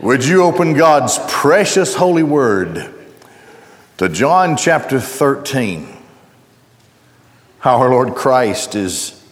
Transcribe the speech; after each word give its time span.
Would 0.00 0.24
you 0.24 0.42
open 0.42 0.74
God's 0.74 1.20
precious 1.28 1.94
holy 1.94 2.24
word 2.24 2.92
to 3.98 4.08
John 4.08 4.56
chapter 4.56 4.98
13? 4.98 5.88
How 7.60 7.78
our 7.78 7.90
Lord 7.90 8.16
Christ 8.16 8.74
is 8.74 9.24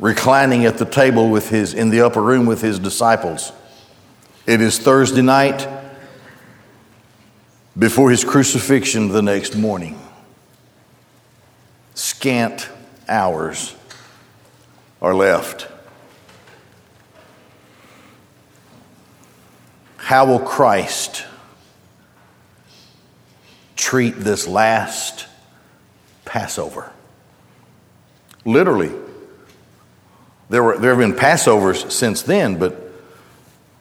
reclining 0.00 0.64
at 0.64 0.78
the 0.78 0.86
table 0.86 1.28
with 1.28 1.50
his 1.50 1.74
in 1.74 1.90
the 1.90 2.00
upper 2.00 2.22
room 2.22 2.46
with 2.46 2.62
his 2.62 2.78
disciples. 2.78 3.52
It 4.46 4.62
is 4.62 4.78
Thursday 4.78 5.22
night 5.22 5.68
before 7.78 8.10
his 8.10 8.24
crucifixion 8.24 9.08
the 9.08 9.22
next 9.22 9.54
morning. 9.54 10.00
Scant 11.94 12.70
hours 13.06 13.76
are 15.02 15.14
left. 15.14 15.68
How 20.02 20.24
will 20.24 20.40
Christ 20.40 21.24
treat 23.76 24.16
this 24.16 24.48
last 24.48 25.28
Passover? 26.24 26.92
Literally, 28.44 28.90
there, 30.50 30.64
were, 30.64 30.76
there 30.76 30.90
have 30.90 30.98
been 30.98 31.16
Passovers 31.16 31.92
since 31.92 32.22
then, 32.22 32.58
but 32.58 32.76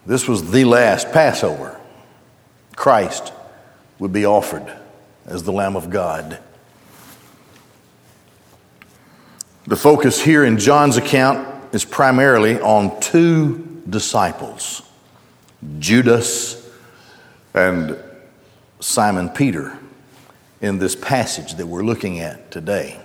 this 0.05 0.27
was 0.27 0.51
the 0.51 0.63
last 0.63 1.11
Passover. 1.11 1.81
Christ 2.75 3.33
would 3.97 4.13
be 4.13 4.23
offered 4.23 4.71
as 5.25 5.41
the 5.41 5.51
Lamb 5.51 5.75
of 5.75 5.89
God. 5.89 6.37
The 9.65 9.75
focus 9.75 10.21
here 10.21 10.45
in 10.45 10.59
John's 10.59 10.97
account 10.97 11.73
is 11.73 11.83
primarily 11.83 12.61
on 12.61 12.99
two 12.99 13.81
disciples 13.89 14.83
Judas 15.79 16.69
and 17.53 17.97
Simon 18.79 19.29
Peter 19.29 19.77
in 20.61 20.79
this 20.79 20.95
passage 20.95 21.55
that 21.55 21.67
we're 21.67 21.83
looking 21.83 22.19
at 22.19 22.51
today. 22.51 22.99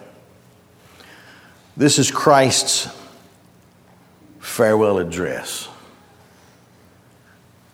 This 1.76 1.98
is 1.98 2.10
Christ's 2.10 2.88
farewell 4.40 4.98
address 4.98 5.68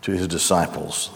to 0.03 0.13
his 0.13 0.27
disciples. 0.27 1.11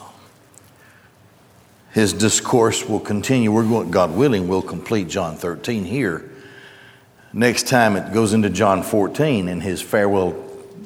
His 1.93 2.13
discourse 2.13 2.89
will 2.89 3.01
continue. 3.01 3.51
We're 3.51 3.65
going, 3.65 3.91
God 3.91 4.15
willing, 4.15 4.49
we'll 4.49 4.63
complete 4.63 5.09
John 5.09 5.37
13 5.37 5.85
here. 5.85 6.31
Next 7.33 7.67
time 7.67 7.97
it 7.97 8.13
goes 8.13 8.33
into 8.33 8.51
John 8.51 8.83
14 8.83 9.49
and 9.49 9.63
his 9.63 9.83
farewell 9.83 10.37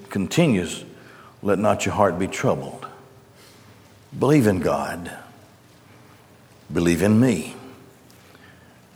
continues. 0.09 0.85
Let 1.43 1.59
not 1.59 1.87
your 1.87 1.95
heart 1.95 2.19
be 2.19 2.27
troubled. 2.27 2.87
Believe 4.19 4.47
in 4.47 4.61
God. 4.61 5.11
Believe 6.73 7.03
in 7.03 7.19
me. 7.19 7.55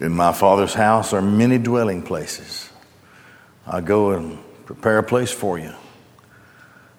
In 0.00 0.12
my 0.12 0.32
Father's 0.32 0.74
house 0.74 1.12
are 1.12 1.22
many 1.22 1.58
dwelling 1.58 2.02
places. 2.02 2.68
I 3.66 3.80
go 3.80 4.10
and 4.10 4.38
prepare 4.66 4.98
a 4.98 5.02
place 5.02 5.30
for 5.30 5.58
you. 5.58 5.72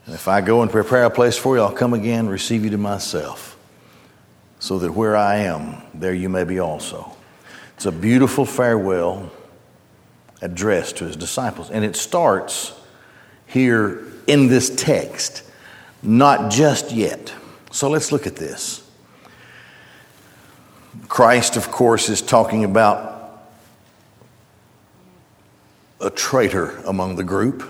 And 0.06 0.16
if 0.16 0.28
I 0.28 0.42
go 0.42 0.62
and 0.62 0.72
prepare 0.72 1.06
a 1.06 1.10
place 1.10 1.38
for 1.38 1.56
you, 1.56 1.62
I'll 1.62 1.72
come 1.72 1.94
again, 1.94 2.22
and 2.22 2.30
receive 2.30 2.64
you 2.64 2.70
to 2.72 2.78
myself, 2.78 3.58
so 4.60 4.80
that 4.80 4.94
where 4.94 5.16
I 5.16 5.38
am, 5.38 5.82
there 5.94 6.14
you 6.14 6.30
may 6.30 6.44
be 6.44 6.60
also. 6.60 7.12
It's 7.76 7.86
a 7.86 7.92
beautiful 7.92 8.46
farewell 8.46 9.32
address 10.42 10.94
to 10.94 11.06
his 11.06 11.16
disciples. 11.16 11.70
And 11.70 11.84
it 11.84 11.96
starts 11.96 12.74
here 13.48 14.04
in 14.28 14.48
this 14.48 14.70
text, 14.76 15.44
not 16.02 16.52
just 16.52 16.92
yet. 16.92 17.34
So 17.72 17.90
let's 17.90 18.12
look 18.12 18.26
at 18.28 18.36
this. 18.36 18.82
Christ, 21.08 21.58
of 21.58 21.72
course, 21.72 22.10
is 22.10 22.22
talking 22.22 22.64
about 22.64 23.16
a 26.00 26.10
traitor 26.10 26.78
among 26.86 27.16
the 27.16 27.24
group. 27.24 27.64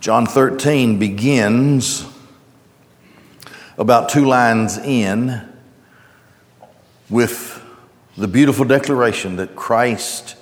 John 0.00 0.26
13 0.26 0.98
begins 0.98 2.06
about 3.78 4.08
two 4.08 4.24
lines 4.24 4.78
in 4.78 5.48
with 7.10 7.62
the 8.16 8.28
beautiful 8.28 8.64
declaration 8.64 9.36
that 9.36 9.56
Christ, 9.56 10.36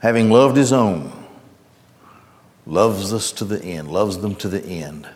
having 0.00 0.30
loved 0.30 0.56
his 0.56 0.72
own, 0.72 1.21
loves 2.66 3.12
us 3.12 3.32
to 3.32 3.44
the 3.44 3.62
end, 3.62 3.90
loves 3.90 4.18
them 4.18 4.34
to 4.36 4.48
the 4.48 4.64
end. 4.64 5.08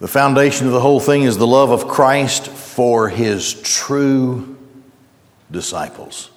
The 0.00 0.08
foundation 0.08 0.66
of 0.66 0.72
the 0.72 0.80
whole 0.80 1.00
thing 1.00 1.22
is 1.22 1.38
the 1.38 1.46
love 1.46 1.70
of 1.70 1.88
Christ 1.88 2.48
for 2.48 3.08
his 3.08 3.54
true 3.62 4.58
disciples. 5.50 6.30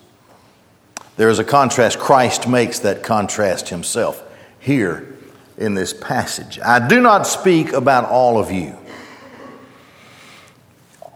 There 1.18 1.30
is 1.30 1.40
a 1.40 1.44
contrast. 1.44 1.98
Christ 1.98 2.48
makes 2.48 2.80
that 2.80 3.04
contrast 3.04 3.70
himself 3.70 4.24
here 4.60 5.16
in 5.58 5.74
this 5.74 5.92
passage. 5.92 6.60
I 6.60 6.88
do 6.88 7.02
not 7.02 7.26
speak 7.26 7.74
about 7.74 8.06
all 8.06 8.40
of 8.40 8.52
you. 8.52 8.78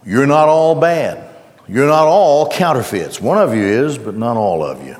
You're 0.04 0.26
not 0.26 0.48
all 0.48 0.74
bad. 0.74 1.30
You're 1.68 1.88
not 1.88 2.08
all 2.08 2.50
counterfeits. 2.50 3.22
One 3.22 3.38
of 3.38 3.54
you 3.54 3.62
is, 3.62 4.00
but 4.00 4.16
not 4.16 4.36
all 4.36 4.64
of 4.64 4.86
you. 4.86 4.98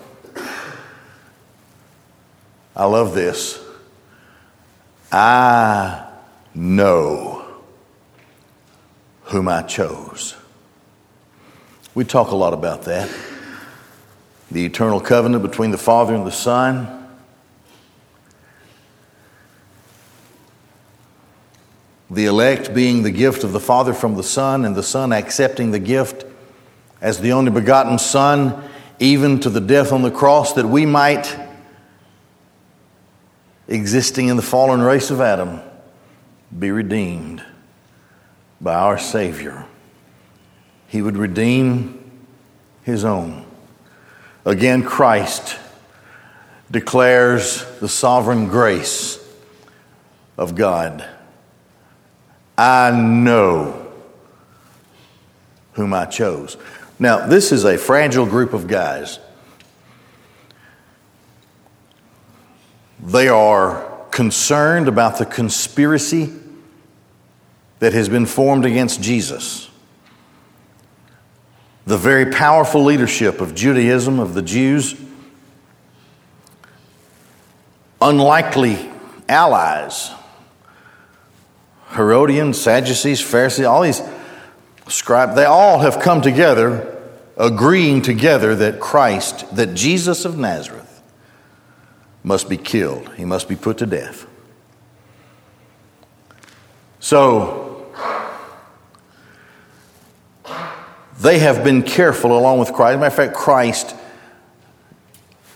I 2.76 2.86
love 2.86 3.14
this. 3.14 3.64
I 5.12 6.08
know 6.56 7.46
whom 9.24 9.48
I 9.48 9.62
chose. 9.64 10.36
We 11.94 12.06
talk 12.06 12.32
a 12.32 12.36
lot 12.36 12.54
about 12.54 12.84
that. 12.84 13.10
The 14.50 14.66
eternal 14.66 15.02
covenant 15.02 15.44
between 15.44 15.72
the 15.72 15.78
Father 15.78 16.16
and 16.16 16.26
the 16.26 16.32
Son. 16.32 16.98
The 22.10 22.26
elect 22.26 22.74
being 22.74 23.04
the 23.04 23.12
gift 23.12 23.44
of 23.44 23.54
the 23.54 23.60
Father 23.60 23.94
from 23.94 24.16
the 24.16 24.24
Son, 24.24 24.66
and 24.66 24.76
the 24.76 24.84
Son 24.84 25.14
accepting 25.14 25.72
the 25.72 25.80
gift 25.80 26.26
as 27.00 27.20
the 27.20 27.32
only 27.32 27.52
begotten 27.52 27.98
Son, 28.00 28.70
even 29.00 29.40
to 29.40 29.50
the 29.50 29.62
death 29.62 29.94
on 29.94 30.02
the 30.02 30.12
cross, 30.12 30.54
that 30.54 30.66
we 30.66 30.86
might, 30.86 31.38
existing 33.72 34.28
in 34.28 34.36
the 34.36 34.44
fallen 34.44 34.82
race 34.82 35.10
of 35.10 35.22
Adam, 35.22 35.62
be 36.58 36.72
redeemed 36.72 37.44
by 38.60 38.76
our 38.76 38.98
Savior. 38.98 39.66
He 40.88 41.02
would 41.02 41.18
redeem 41.18 42.12
His 42.84 43.06
own. 43.06 43.46
Again, 44.46 44.84
Christ 44.84 45.58
declares 46.70 47.66
the 47.80 47.88
sovereign 47.88 48.48
grace 48.48 49.18
of 50.38 50.56
God. 50.56 51.08
I 52.58 52.92
know 52.92 53.92
whom 55.74 55.94
I 55.94 56.06
chose. 56.06 56.58
Now, 57.00 57.26
this 57.26 57.52
is 57.52 57.64
a 57.64 57.78
fragile 57.78 58.26
group 58.26 58.54
of 58.54 58.68
guys. 58.68 59.20
They 63.04 63.28
are 63.28 63.90
concerned 64.12 64.88
about 64.88 65.18
the 65.18 65.26
conspiracy 65.26 66.32
that 67.80 67.94
has 67.94 68.10
been 68.10 68.28
formed 68.28 68.66
against 68.66 69.02
Jesus. 69.02 69.70
The 71.86 71.98
very 71.98 72.28
powerful 72.28 72.84
leadership 72.84 73.42
of 73.42 73.56
Judaism, 73.56 74.20
of 74.20 74.36
the 74.36 74.44
Jews, 74.44 74.96
unlikely 78.00 78.92
allies, 79.28 80.12
Herodians, 81.94 82.62
Sadducees, 82.62 83.20
Pharisees, 83.20 83.66
all 83.66 83.82
these 83.82 84.02
scribes, 84.88 85.36
they 85.36 85.46
all 85.46 85.80
have 85.80 86.00
come 86.00 86.22
together, 86.22 87.00
agreeing 87.36 88.02
together 88.04 88.56
that 88.56 88.80
Christ, 88.80 89.56
that 89.56 89.74
Jesus 89.74 90.24
of 90.24 90.38
Nazareth, 90.38 90.91
must 92.24 92.50
be 92.50 92.58
killed. 92.58 93.10
He 93.16 93.26
must 93.26 93.50
be 93.50 93.56
put 93.56 93.78
to 93.80 93.86
death. 93.86 94.28
So, 97.00 97.72
They 101.22 101.38
have 101.38 101.64
been 101.64 101.84
careful 101.84 102.36
along 102.36 102.58
with 102.58 102.74
Christ. 102.74 102.98
Matter 102.98 103.08
of 103.08 103.14
fact, 103.14 103.36
Christ, 103.36 103.96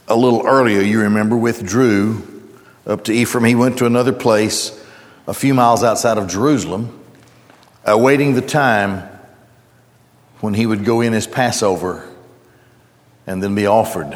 a 0.08 0.16
little 0.16 0.46
earlier, 0.46 0.82
you 0.82 1.02
remember, 1.02 1.36
withdrew 1.36 2.52
up 2.86 3.04
to 3.06 3.14
Ephraim. 3.14 3.46
He 3.46 3.56
went 3.56 3.80
to 3.80 3.88
another 3.88 4.14
place 4.14 4.80
a 5.26 5.34
few 5.34 5.56
miles 5.56 5.84
outside 5.84 6.20
of 6.20 6.28
Jerusalem, 6.28 7.04
awaiting 7.84 8.36
the 8.36 8.44
time 8.44 9.10
when 10.40 10.54
he 10.54 10.68
would 10.68 10.86
go 10.86 11.02
in 11.02 11.16
as 11.16 11.26
Passover 11.26 12.08
and 13.26 13.42
then 13.42 13.56
be 13.56 13.66
offered 13.66 14.12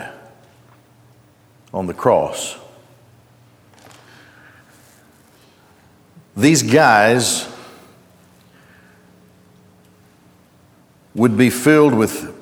on 1.73 1.87
the 1.87 1.93
cross. 1.93 2.57
these 6.39 6.63
guys 6.63 7.49
would 11.13 11.37
be 11.37 11.49
filled 11.49 11.93
with 11.93 12.33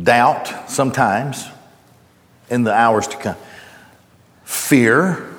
doubt 0.00 0.70
sometimes 0.70 1.48
in 2.48 2.62
the 2.62 2.72
hours 2.72 3.08
to 3.08 3.16
come, 3.16 3.36
fear, 4.44 5.34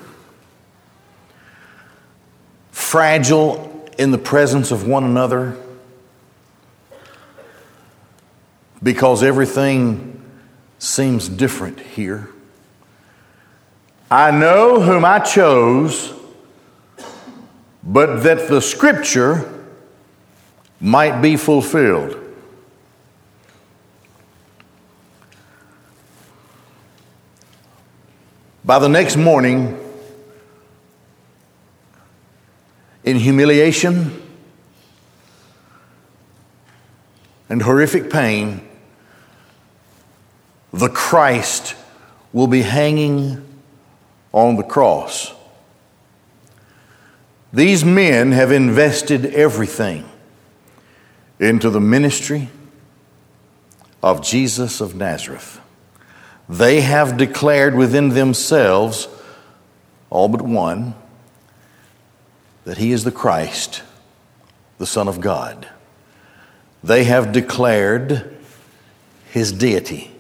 fragile 2.71 3.89
in 3.97 4.11
the 4.11 4.17
presence 4.17 4.71
of 4.71 4.85
one 4.85 5.05
another 5.05 5.55
because 8.83 9.23
everything 9.23 10.21
seems 10.79 11.29
different 11.29 11.79
here. 11.79 12.29
I 14.09 14.31
know 14.31 14.79
whom 14.79 15.03
I 15.03 15.19
chose, 15.19 16.13
but 17.83 18.23
that 18.23 18.47
the 18.47 18.61
scripture 18.61 19.51
might 20.79 21.21
be 21.21 21.37
fulfilled. 21.37 22.19
By 28.63 28.79
the 28.79 28.89
next 28.89 29.15
morning, 29.15 29.79
in 33.03 33.17
humiliation 33.17 34.21
and 37.47 37.61
horrific 37.61 38.09
pain, 38.09 38.64
the 40.75 40.89
Christ 40.89 41.73
will 42.33 42.47
be 42.47 42.61
hanging 42.61 43.41
on 44.33 44.57
the 44.57 44.63
cross. 44.63 45.33
These 47.53 47.85
men 47.85 48.33
have 48.33 48.51
invested 48.51 49.27
everything 49.27 50.03
into 51.39 51.69
the 51.69 51.79
ministry 51.79 52.49
of 54.03 54.21
Jesus 54.21 54.81
of 54.81 54.95
Nazareth. 54.95 55.61
They 56.49 56.81
have 56.81 57.15
declared 57.15 57.75
within 57.75 58.09
themselves, 58.09 59.07
all 60.09 60.27
but 60.27 60.41
one, 60.41 60.93
that 62.65 62.79
he 62.79 62.91
is 62.91 63.05
the 63.05 63.13
Christ, 63.13 63.81
the 64.77 64.85
Son 64.85 65.07
of 65.07 65.21
God. 65.21 65.69
They 66.83 67.05
have 67.05 67.31
declared 67.31 68.37
his 69.31 69.53
deity. 69.53 70.11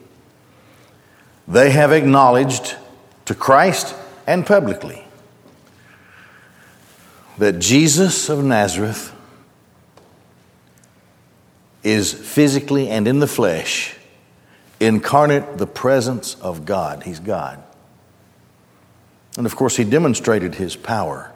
They 1.47 1.69
have 1.71 1.91
acknowledged 1.91 2.75
to 3.25 3.35
Christ 3.35 3.95
and 4.25 4.45
publicly 4.45 5.03
that 7.37 7.59
Jesus 7.59 8.29
of 8.29 8.43
Nazareth 8.43 9.13
is 11.83 12.13
physically 12.13 12.89
and 12.89 13.07
in 13.07 13.19
the 13.19 13.27
flesh 13.27 13.95
incarnate 14.79 15.57
the 15.57 15.67
presence 15.67 16.35
of 16.35 16.65
God. 16.65 17.03
He's 17.03 17.19
God. 17.19 17.61
And 19.37 19.45
of 19.45 19.55
course, 19.55 19.75
he 19.75 19.83
demonstrated 19.83 20.55
his 20.55 20.75
power. 20.75 21.31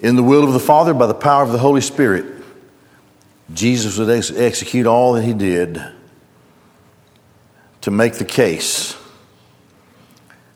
In 0.00 0.16
the 0.16 0.22
will 0.22 0.44
of 0.44 0.52
the 0.52 0.60
Father, 0.60 0.92
by 0.92 1.06
the 1.06 1.14
power 1.14 1.42
of 1.42 1.52
the 1.52 1.58
Holy 1.58 1.80
Spirit, 1.80 2.26
Jesus 3.54 3.96
would 3.98 4.10
ex- 4.10 4.30
execute 4.30 4.86
all 4.86 5.14
that 5.14 5.22
he 5.22 5.32
did 5.32 5.82
to 7.86 7.92
make 7.92 8.14
the 8.14 8.24
case 8.24 8.96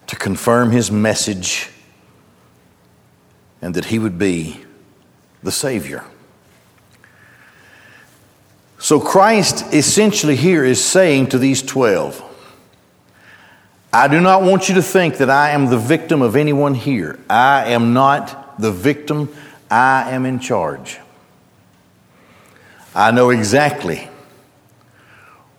to 0.09 0.17
confirm 0.17 0.73
his 0.73 0.91
message 0.91 1.71
and 3.63 3.73
that 3.75 3.85
he 3.85 4.01
would 4.01 4.19
be 4.19 4.61
the 5.41 5.53
Savior. 5.53 6.05
So, 8.81 8.99
Christ 8.99 9.73
essentially 9.73 10.35
here 10.35 10.65
is 10.65 10.85
saying 10.85 11.29
to 11.29 11.39
these 11.39 11.63
12, 11.63 12.21
I 13.93 14.09
do 14.09 14.21
not 14.21 14.43
want 14.43 14.69
you 14.69 14.75
to 14.75 14.83
think 14.83 15.19
that 15.19 15.31
I 15.31 15.51
am 15.51 15.67
the 15.67 15.79
victim 15.79 16.23
of 16.23 16.35
anyone 16.35 16.75
here. 16.75 17.17
I 17.31 17.67
am 17.67 17.93
not 17.93 18.61
the 18.61 18.73
victim, 18.73 19.33
I 19.71 20.11
am 20.11 20.27
in 20.27 20.41
charge. 20.41 20.99
I 22.93 23.13
know 23.13 23.31
exactly 23.31 24.09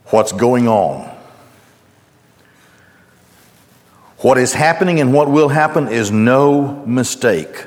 what's 0.07 0.33
going 0.33 0.67
on. 0.67 1.20
What 4.21 4.37
is 4.37 4.53
happening 4.53 4.99
and 4.99 5.13
what 5.13 5.29
will 5.29 5.49
happen 5.49 5.87
is 5.87 6.11
no 6.11 6.83
mistake. 6.85 7.65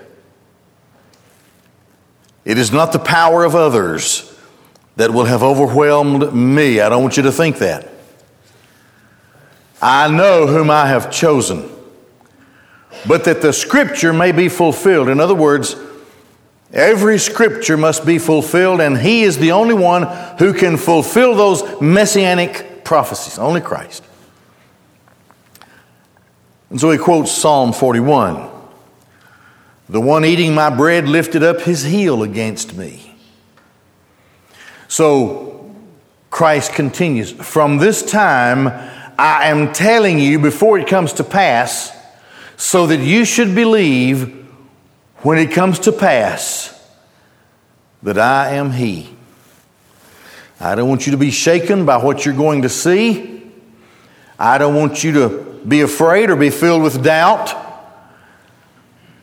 It 2.44 2.58
is 2.58 2.72
not 2.72 2.92
the 2.92 2.98
power 3.00 3.44
of 3.44 3.56
others 3.56 4.30
that 4.96 5.10
will 5.10 5.24
have 5.24 5.42
overwhelmed 5.42 6.32
me. 6.32 6.80
I 6.80 6.88
don't 6.88 7.02
want 7.02 7.16
you 7.16 7.24
to 7.24 7.32
think 7.32 7.58
that. 7.58 7.88
I 9.82 10.08
know 10.08 10.46
whom 10.46 10.70
I 10.70 10.86
have 10.86 11.10
chosen, 11.10 11.68
but 13.06 13.24
that 13.24 13.42
the 13.42 13.52
scripture 13.52 14.12
may 14.12 14.30
be 14.30 14.48
fulfilled. 14.48 15.08
In 15.08 15.18
other 15.18 15.34
words, 15.34 15.74
every 16.72 17.18
scripture 17.18 17.76
must 17.76 18.06
be 18.06 18.18
fulfilled, 18.18 18.80
and 18.80 18.96
He 18.96 19.24
is 19.24 19.38
the 19.38 19.52
only 19.52 19.74
one 19.74 20.04
who 20.38 20.54
can 20.54 20.76
fulfill 20.76 21.34
those 21.34 21.80
messianic 21.80 22.84
prophecies, 22.84 23.38
only 23.38 23.60
Christ. 23.60 24.04
And 26.70 26.81
so 26.81 26.90
he 26.90 26.99
quotes 26.99 27.31
Psalm 27.31 27.72
41 27.72 28.50
The 29.88 30.00
one 30.00 30.25
eating 30.25 30.55
my 30.55 30.70
bread 30.75 31.08
lifted 31.08 31.43
up 31.43 31.61
his 31.61 31.84
heel 31.84 32.22
against 32.22 32.75
me. 32.76 33.14
So 34.88 35.75
Christ 36.31 36.72
continues 36.72 37.31
From 37.32 37.78
this 37.78 38.02
time, 38.02 38.69
I 39.19 39.49
am 39.49 39.72
telling 39.72 40.19
you 40.19 40.38
before 40.38 40.78
it 40.78 40.88
comes 40.88 41.12
to 41.14 41.25
pass, 41.25 41.96
so 42.56 42.87
that 42.87 43.00
you 43.00 43.25
should 43.25 43.55
believe 43.55 44.46
when 45.19 45.38
it 45.38 45.52
comes 45.52 45.78
to 45.81 45.93
pass 45.93 46.70
that 48.02 48.19
I 48.19 48.55
am 48.55 48.70
He. 48.70 49.08
I 50.60 50.75
don't 50.75 50.88
want 50.88 51.06
you 51.06 51.12
to 51.12 51.19
be 51.19 51.31
shaken 51.31 51.84
by 51.84 51.96
what 51.96 52.25
you're 52.25 52.37
going 52.37 52.62
to 52.62 52.69
see. 52.69 53.43
I 54.38 54.58
don't 54.58 54.75
want 54.75 55.02
you 55.02 55.12
to 55.12 55.53
be 55.66 55.81
afraid 55.81 56.31
or 56.31 56.37
be 56.37 56.50
filled 56.50 56.82
with 56.82 57.02
doubt. 57.02 57.60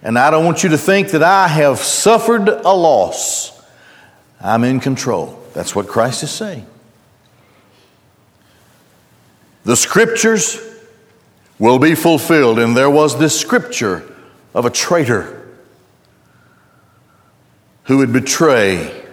And 0.03 0.17
I 0.17 0.31
don't 0.31 0.45
want 0.45 0.63
you 0.63 0.69
to 0.69 0.77
think 0.77 1.09
that 1.09 1.21
I 1.21 1.47
have 1.47 1.79
suffered 1.79 2.47
a 2.47 2.73
loss. 2.73 3.61
I'm 4.39 4.63
in 4.63 4.79
control. 4.79 5.39
That's 5.53 5.75
what 5.75 5.87
Christ 5.87 6.23
is 6.23 6.31
saying. 6.31 6.65
The 9.63 9.75
scriptures 9.75 10.59
will 11.59 11.77
be 11.77 11.93
fulfilled. 11.93 12.57
And 12.57 12.75
there 12.75 12.89
was 12.89 13.19
this 13.19 13.39
scripture 13.39 14.03
of 14.55 14.65
a 14.65 14.71
traitor 14.71 15.47
who 17.83 17.97
would 17.97 18.11
betray 18.11 19.05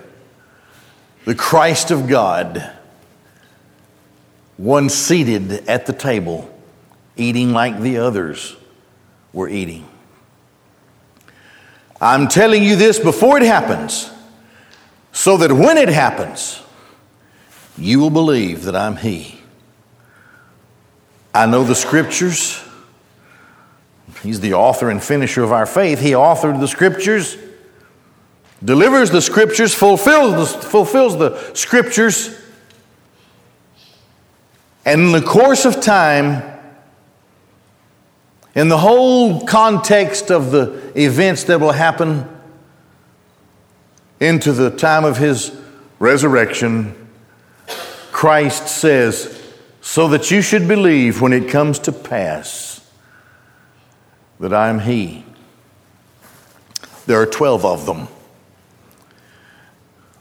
the 1.26 1.34
Christ 1.34 1.90
of 1.90 2.08
God, 2.08 2.72
one 4.56 4.88
seated 4.88 5.68
at 5.68 5.84
the 5.84 5.92
table 5.92 6.50
eating 7.18 7.52
like 7.52 7.80
the 7.80 7.98
others 7.98 8.56
were 9.32 9.48
eating. 9.48 9.86
I'm 12.00 12.28
telling 12.28 12.62
you 12.62 12.76
this 12.76 12.98
before 12.98 13.36
it 13.36 13.42
happens, 13.42 14.10
so 15.12 15.36
that 15.38 15.52
when 15.52 15.76
it 15.76 15.88
happens, 15.88 16.62
you 17.76 17.98
will 17.98 18.10
believe 18.10 18.64
that 18.64 18.76
I'm 18.76 18.96
He. 18.96 19.40
I 21.34 21.46
know 21.46 21.64
the 21.64 21.74
scriptures. 21.74 22.64
He's 24.22 24.40
the 24.40 24.54
author 24.54 24.90
and 24.90 25.02
finisher 25.02 25.44
of 25.44 25.52
our 25.52 25.66
faith. 25.66 26.00
He 26.00 26.12
authored 26.12 26.60
the 26.60 26.66
scriptures, 26.66 27.36
delivers 28.64 29.10
the 29.10 29.20
scriptures, 29.20 29.74
fulfills 29.74 30.52
the, 30.52 30.60
fulfills 30.62 31.18
the 31.18 31.54
scriptures. 31.54 32.34
And 34.84 35.00
in 35.02 35.12
the 35.12 35.22
course 35.22 35.64
of 35.64 35.80
time, 35.80 36.57
in 38.58 38.68
the 38.68 38.78
whole 38.78 39.46
context 39.46 40.32
of 40.32 40.50
the 40.50 40.92
events 41.00 41.44
that 41.44 41.60
will 41.60 41.70
happen 41.70 42.28
into 44.18 44.52
the 44.52 44.68
time 44.68 45.04
of 45.04 45.16
his 45.16 45.56
resurrection, 46.00 46.92
Christ 48.10 48.66
says, 48.66 49.40
so 49.80 50.08
that 50.08 50.32
you 50.32 50.42
should 50.42 50.66
believe 50.66 51.20
when 51.20 51.32
it 51.32 51.48
comes 51.48 51.78
to 51.78 51.92
pass 51.92 52.84
that 54.40 54.52
I 54.52 54.70
am 54.70 54.80
He. 54.80 55.24
There 57.06 57.22
are 57.22 57.26
12 57.26 57.64
of 57.64 57.86
them. 57.86 58.08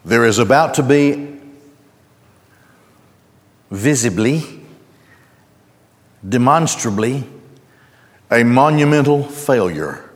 There 0.05 0.25
is 0.25 0.37
about 0.37 0.75
to 0.75 0.83
be 0.83 1.39
visibly, 3.71 4.61
demonstrably, 6.27 7.27
a 8.29 8.43
monumental 8.43 9.23
failure 9.23 10.09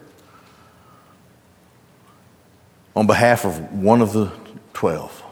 on 2.95 3.07
behalf 3.07 3.45
of 3.45 3.71
one 3.71 4.01
of 4.01 4.13
the 4.13 4.31
12. 4.73 5.23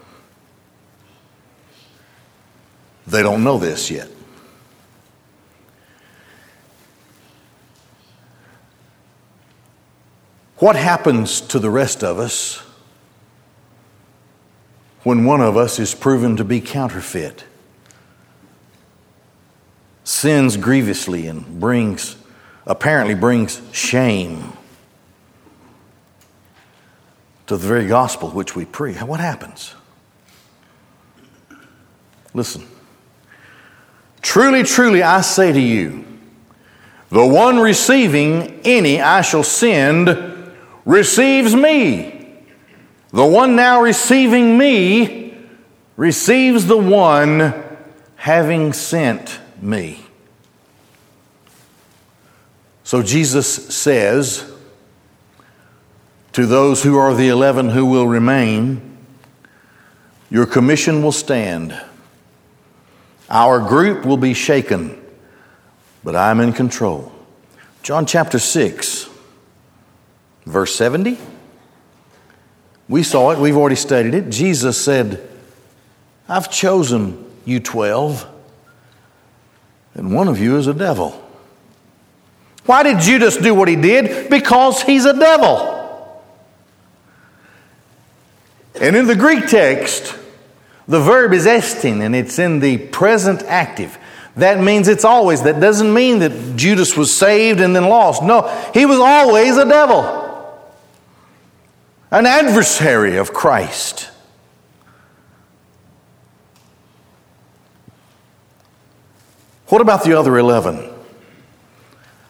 They 3.08 3.24
don't 3.24 3.44
know 3.44 3.58
this 3.58 3.90
yet. 3.90 4.08
What 10.58 10.76
happens 10.76 11.40
to 11.42 11.60
the 11.60 11.70
rest 11.70 12.04
of 12.04 12.20
us 12.20 12.62
when 15.04 15.24
one 15.24 15.42
of 15.42 15.56
us 15.56 15.80
is 15.80 15.96
proven 15.96 16.36
to 16.36 16.44
be 16.44 16.60
counterfeit? 16.60 17.46
Sins 20.04 20.58
grievously 20.58 21.28
and 21.28 21.60
brings, 21.60 22.18
apparently 22.70 23.16
brings 23.16 23.62
shame 23.74 24.54
to 27.48 27.58
the 27.58 27.68
very 27.68 27.88
gospel 27.88 28.30
which 28.30 28.56
we 28.56 28.64
preach. 28.64 29.02
What 29.02 29.20
happens? 29.20 29.74
Listen. 32.34 32.66
Truly, 34.22 34.62
truly, 34.62 35.02
I 35.02 35.22
say 35.22 35.52
to 35.52 35.60
you, 35.60 36.06
the 37.10 37.26
one 37.26 37.58
receiving 37.58 38.62
any 38.64 39.02
I 39.02 39.22
shall 39.22 39.44
send 39.44 40.54
receives 40.86 41.56
me. 41.56 42.38
The 43.12 43.26
one 43.26 43.56
now 43.56 43.82
receiving 43.82 44.60
me 44.60 45.36
receives 45.98 46.68
the 46.68 46.78
one 46.78 47.64
having 48.16 48.74
sent 48.74 49.40
me. 49.60 50.06
So 52.90 53.04
Jesus 53.04 53.48
says 53.72 54.52
to 56.32 56.48
those 56.48 56.82
who 56.82 56.98
are 56.98 57.14
the 57.14 57.28
eleven 57.28 57.70
who 57.70 57.86
will 57.86 58.08
remain, 58.08 58.98
Your 60.32 60.48
commission 60.48 61.04
will 61.04 61.12
stand. 61.12 61.80
Our 63.30 63.60
group 63.60 64.08
will 64.08 64.18
be 64.18 64.34
shaken, 64.34 65.00
but 66.04 66.16
I'm 66.16 66.40
in 66.40 66.52
control. 66.52 67.12
John 67.84 68.08
chapter 68.08 68.40
6. 68.40 69.08
Verse 70.48 70.74
70. 70.74 71.20
We 72.88 73.04
saw 73.04 73.30
it, 73.30 73.38
we've 73.38 73.56
already 73.56 73.76
studied 73.76 74.16
it. 74.16 74.32
Jesus 74.32 74.84
said, 74.84 75.30
I've 76.28 76.50
chosen 76.50 77.24
you 77.46 77.60
12, 77.60 78.28
and 79.94 80.12
one 80.12 80.28
of 80.28 80.40
you 80.40 80.58
is 80.58 80.66
a 80.66 80.74
devil. 80.74 81.29
Why 82.70 82.84
did 82.84 83.00
Judas 83.00 83.36
do 83.36 83.56
what 83.56 83.68
he 83.68 83.76
did? 83.76 84.30
Because 84.30 84.84
he's 84.84 85.04
a 85.06 85.18
devil. 85.18 86.24
And 88.80 88.96
in 88.96 89.08
the 89.08 89.16
Greek 89.16 89.48
text, 89.48 90.16
the 90.88 91.00
verb 91.00 91.34
is 91.34 91.48
estin, 91.48 92.02
and 92.02 92.16
it's 92.16 92.38
in 92.38 92.60
the 92.60 92.78
present 92.78 93.42
active. 93.42 93.98
That 94.36 94.60
means 94.60 94.88
it's 94.88 95.04
always. 95.04 95.42
That 95.42 95.60
doesn't 95.60 95.92
mean 95.92 96.20
that 96.20 96.58
Judas 96.58 96.96
was 96.96 97.12
saved 97.12 97.60
and 97.60 97.76
then 97.76 97.86
lost. 97.86 98.22
No, 98.22 98.48
he 98.72 98.86
was 98.86 99.00
always 99.00 99.58
a 99.58 99.66
devil 99.66 100.20
an 102.12 102.28
adversary 102.28 103.18
of 103.18 103.34
Christ. 103.34 104.12
What 109.70 109.82
about 109.82 110.04
the 110.04 110.18
other 110.18 110.38
11? 110.38 110.89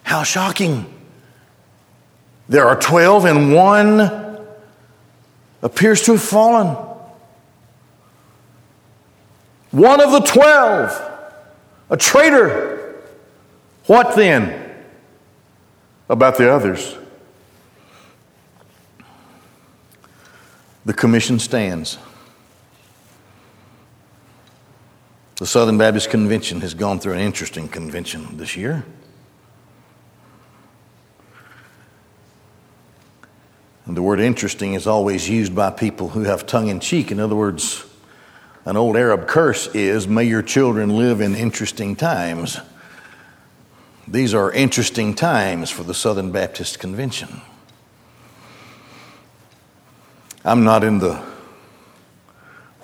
How 0.10 0.24
shocking. 0.24 0.92
There 2.48 2.68
are 2.68 2.75
12 2.75 3.25
and 3.25 3.54
one 3.54 4.39
appears 5.62 6.01
to 6.06 6.13
have 6.13 6.24
fallen. 6.24 6.75
One 9.70 10.01
of 10.01 10.12
the 10.12 10.22
12, 10.22 11.12
a 11.92 11.98
traitor. 11.98 13.04
What 13.86 14.16
then 14.16 14.74
about 16.10 16.39
the 16.39 16.51
others? 16.51 16.98
The 20.86 20.94
commission 20.94 21.38
stands. 21.38 22.00
The 25.36 25.46
Southern 25.46 25.78
Baptist 25.78 26.10
Convention 26.10 26.62
has 26.62 26.74
gone 26.74 27.00
through 27.00 27.13
an 27.13 27.20
interesting 27.20 27.68
convention 27.68 28.38
this 28.38 28.58
year. 28.58 28.84
And 33.89 33.98
the 33.98 34.03
word 34.03 34.19
interesting 34.19 34.75
is 34.75 34.86
always 34.86 35.27
used 35.27 35.55
by 35.55 35.72
people 35.72 36.10
who 36.10 36.22
have 36.22 36.46
tongue 36.46 36.67
in 36.67 36.79
cheek. 36.79 37.12
In 37.12 37.19
other 37.19 37.36
words, 37.36 37.84
an 38.63 38.77
old 38.77 38.96
Arab 38.96 39.27
curse 39.27 39.65
is, 39.74 40.08
May 40.08 40.25
your 40.25 40.43
children 40.43 40.96
live 40.96 41.22
in 41.22 41.34
interesting 41.34 41.96
times. 41.96 42.60
These 44.08 44.36
are 44.36 44.51
interesting 44.51 45.15
times 45.15 45.72
for 45.72 45.81
the 45.81 45.96
Southern 45.96 46.31
Baptist 46.31 46.77
Convention. 46.77 47.41
I'm 50.46 50.63
not 50.63 50.84
in 50.84 51.00
the 51.00 51.25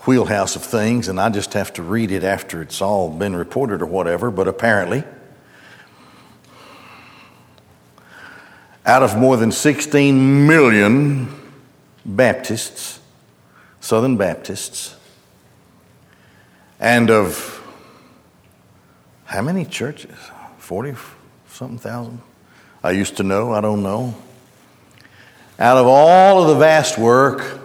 wheelhouse 0.07 0.55
of 0.55 0.63
things, 0.63 1.07
and 1.07 1.21
I 1.21 1.29
just 1.29 1.53
have 1.53 1.71
to 1.73 1.83
read 1.83 2.09
it 2.09 2.23
after 2.23 2.63
it's 2.63 2.81
all 2.81 3.11
been 3.11 3.35
reported 3.35 3.83
or 3.83 3.85
whatever, 3.85 4.31
but 4.31 4.47
apparently, 4.47 5.03
out 8.85 9.03
of 9.03 9.17
more 9.17 9.37
than 9.37 9.51
16 9.51 10.47
million 10.47 11.33
Baptists, 12.05 12.99
Southern 13.79 14.15
Baptists, 14.17 14.95
and 16.79 17.09
of 17.09 17.63
how 19.25 19.41
many 19.41 19.65
churches? 19.65 20.15
40 20.59 20.95
something 21.49 21.79
thousand? 21.79 22.21
I 22.83 22.91
used 22.91 23.17
to 23.17 23.23
know, 23.23 23.53
I 23.53 23.61
don't 23.61 23.81
know 23.81 24.15
out 25.59 25.77
of 25.77 25.87
all 25.87 26.41
of 26.41 26.49
the 26.49 26.55
vast 26.55 26.97
work, 26.97 27.59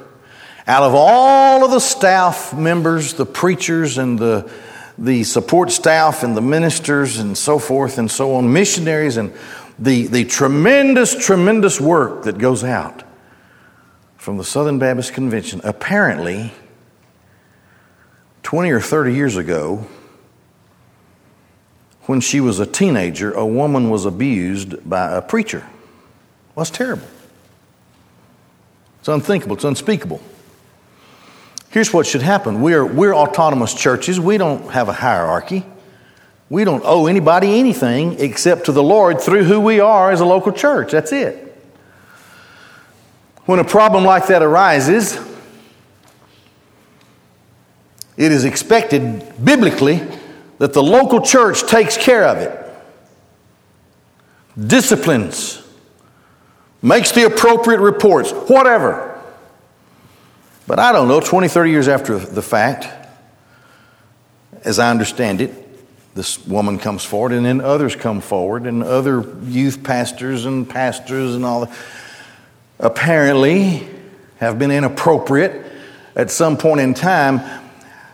out 0.67 0.83
of 0.83 0.95
all 0.95 1.65
of 1.65 1.71
the 1.73 1.81
staff 1.81 2.55
members, 2.55 3.15
the 3.15 3.27
preachers 3.27 3.99
and 3.99 4.19
the, 4.19 4.50
the 4.97 5.25
support 5.25 5.73
staff 5.73 6.23
and 6.23 6.37
the 6.37 6.41
ministers 6.41 7.19
and 7.19 7.37
so 7.37 7.59
forth 7.59 7.99
and 7.99 8.09
so 8.11 8.35
on, 8.37 8.53
missionaries 8.53 9.17
and 9.17 9.33
the, 9.80 10.06
the 10.08 10.25
tremendous, 10.26 11.14
tremendous 11.14 11.80
work 11.80 12.25
that 12.25 12.37
goes 12.38 12.62
out 12.62 13.02
from 14.18 14.37
the 14.37 14.44
Southern 14.44 14.78
Baptist 14.78 15.14
Convention, 15.14 15.62
apparently 15.64 16.52
20 18.42 18.70
or 18.70 18.80
30 18.80 19.14
years 19.14 19.37
ago, 19.38 19.87
when 22.02 22.20
she 22.20 22.40
was 22.40 22.60
a 22.60 22.66
teenager, 22.66 23.32
a 23.32 23.46
woman 23.46 23.88
was 23.88 24.04
abused 24.04 24.88
by 24.88 25.12
a 25.16 25.22
preacher. 25.22 25.66
Well, 26.54 26.64
that's 26.64 26.70
terrible. 26.70 27.06
It's 28.99 29.08
unthinkable, 29.08 29.56
it's 29.56 29.64
unspeakable. 29.64 30.20
Here's 31.70 31.92
what 31.92 32.06
should 32.06 32.22
happen 32.22 32.60
we're, 32.60 32.84
we're 32.84 33.14
autonomous 33.14 33.72
churches, 33.72 34.20
we 34.20 34.37
don't 34.37 34.70
have 34.72 34.90
a 34.90 34.92
hierarchy. 34.92 35.64
We 36.50 36.64
don't 36.64 36.83
owe 36.85 37.07
anybody 37.07 37.61
anything 37.61 38.19
except 38.19 38.66
to 38.66 38.73
the 38.73 38.83
Lord 38.83 39.21
through 39.21 39.45
who 39.45 39.61
we 39.61 39.78
are 39.78 40.11
as 40.11 40.21
a 40.21 40.25
local 40.25 40.52
church. 40.52 40.90
That's 40.90 41.12
it. 41.12 41.47
When 43.47 43.61
a 43.61 43.64
problem 43.64 44.04
like 44.04 44.26
that 44.26 44.42
arises, 44.42 45.16
it 48.16 48.33
is 48.33 48.45
expected 48.45 49.33
biblically 49.42 50.02
that 50.59 50.73
the 50.73 50.83
local 50.83 51.21
church 51.21 51.62
takes 51.62 51.97
care 51.97 52.25
of 52.25 52.38
it, 52.38 52.57
disciplines, 54.59 55.62
makes 56.83 57.12
the 57.12 57.25
appropriate 57.26 57.80
reports, 57.80 58.33
whatever. 58.33 59.07
But 60.66 60.80
I 60.80 60.92
don't 60.92 61.09
know, 61.09 61.21
20, 61.21 61.49
30 61.49 61.71
years 61.71 61.88
after 61.88 62.19
the 62.19 62.42
fact, 62.42 62.87
as 64.64 64.78
I 64.78 64.90
understand 64.90 65.40
it, 65.40 65.60
this 66.14 66.45
woman 66.47 66.79
comes 66.79 67.05
forward, 67.05 67.33
and 67.33 67.47
then 67.47 67.61
others 67.61 67.95
come 67.95 68.21
forward, 68.21 68.67
and 68.67 68.83
other 68.83 69.25
youth 69.45 69.83
pastors 69.83 70.45
and 70.45 70.69
pastors 70.69 71.35
and 71.35 71.45
all 71.45 71.67
that 71.67 71.76
apparently 72.79 73.87
have 74.38 74.59
been 74.59 74.71
inappropriate 74.71 75.71
at 76.17 76.31
some 76.31 76.57
point 76.57 76.81
in 76.81 76.95
time. 76.95 77.40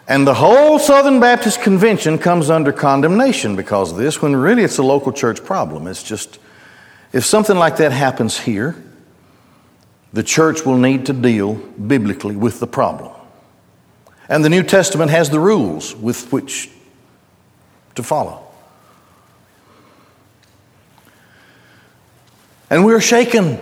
And 0.09 0.27
the 0.27 0.35
whole 0.35 0.79
Southern 0.79 1.21
Baptist 1.21 1.63
Convention 1.63 2.19
comes 2.19 2.51
under 2.51 2.73
condemnation 2.73 3.57
because 3.57 3.93
of 3.93 3.99
this, 3.99 4.21
when 4.21 4.37
really 4.37 4.63
it's 4.63 4.79
a 4.79 4.83
local 4.83 5.13
church 5.13 5.43
problem. 5.43 5.87
It's 5.87 6.03
just 6.03 6.39
if 7.13 7.25
something 7.25 7.57
like 7.57 7.79
that 7.79 7.93
happens 7.93 8.39
here, 8.39 8.77
the 10.13 10.23
church 10.23 10.65
will 10.65 10.77
need 10.77 11.07
to 11.07 11.13
deal 11.13 11.55
biblically 11.55 12.37
with 12.37 12.61
the 12.61 12.67
problem. 12.67 13.13
And 14.29 14.45
the 14.45 14.49
New 14.49 14.63
Testament 14.63 15.11
has 15.11 15.31
the 15.31 15.41
rules 15.41 15.95
with 15.95 16.33
which 16.33 16.71
to 17.97 18.03
follow. 18.03 18.43
And 22.71 22.85
we're 22.85 23.01
shaken. 23.01 23.59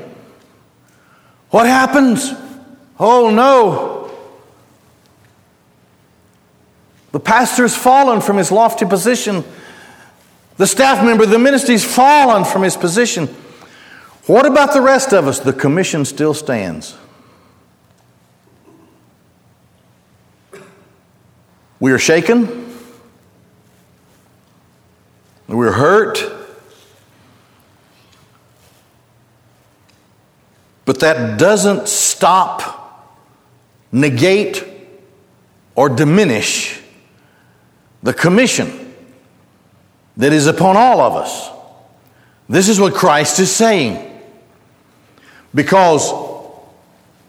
What 1.51 1.67
happens? 1.67 2.33
Oh 2.99 3.31
no. 3.31 4.11
The 7.13 7.21
pastor's 7.21 7.77
fallen 7.77 8.21
from 8.21 8.37
his 8.37 8.51
lofty 8.51 8.87
position. 8.87 9.45
The 10.57 10.67
staff 10.67 11.05
member, 11.05 11.27
the 11.27 11.39
ministry's 11.39 11.85
fallen 11.85 12.45
from 12.45 12.63
his 12.63 12.77
position. 12.77 13.27
What 14.27 14.47
about 14.47 14.73
the 14.73 14.81
rest 14.81 15.13
of 15.13 15.29
us? 15.29 15.39
The 15.39 15.53
commission 15.53 16.05
still 16.05 16.35
stands. 16.35 16.97
We 21.79 21.93
are 21.93 21.99
shaken. 21.99 22.74
We're 25.49 25.73
hurt. 25.73 26.23
But 30.85 31.01
that 31.01 31.39
doesn't 31.39 31.89
stop, 31.89 33.19
negate, 33.91 34.65
or 35.75 35.89
diminish 35.89 36.81
the 38.03 38.13
commission 38.13 38.95
that 40.17 40.33
is 40.33 40.47
upon 40.47 40.77
all 40.77 41.01
of 41.01 41.15
us. 41.15 41.51
This 42.49 42.69
is 42.69 42.79
what 42.79 42.95
Christ 42.95 43.41
is 43.41 43.51
saying. 43.51 44.11
Because 45.55 46.13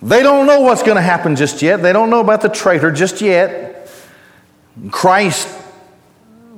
they 0.01 0.21
don't 0.21 0.45
know 0.45 0.61
what's 0.61 0.83
going 0.83 0.97
to 0.97 1.01
happen 1.01 1.35
just 1.35 1.61
yet. 1.61 1.81
They 1.81 1.93
don't 1.93 2.09
know 2.09 2.19
about 2.19 2.41
the 2.41 2.49
traitor 2.49 2.91
just 2.91 3.21
yet. 3.21 3.89
Christ 4.91 5.47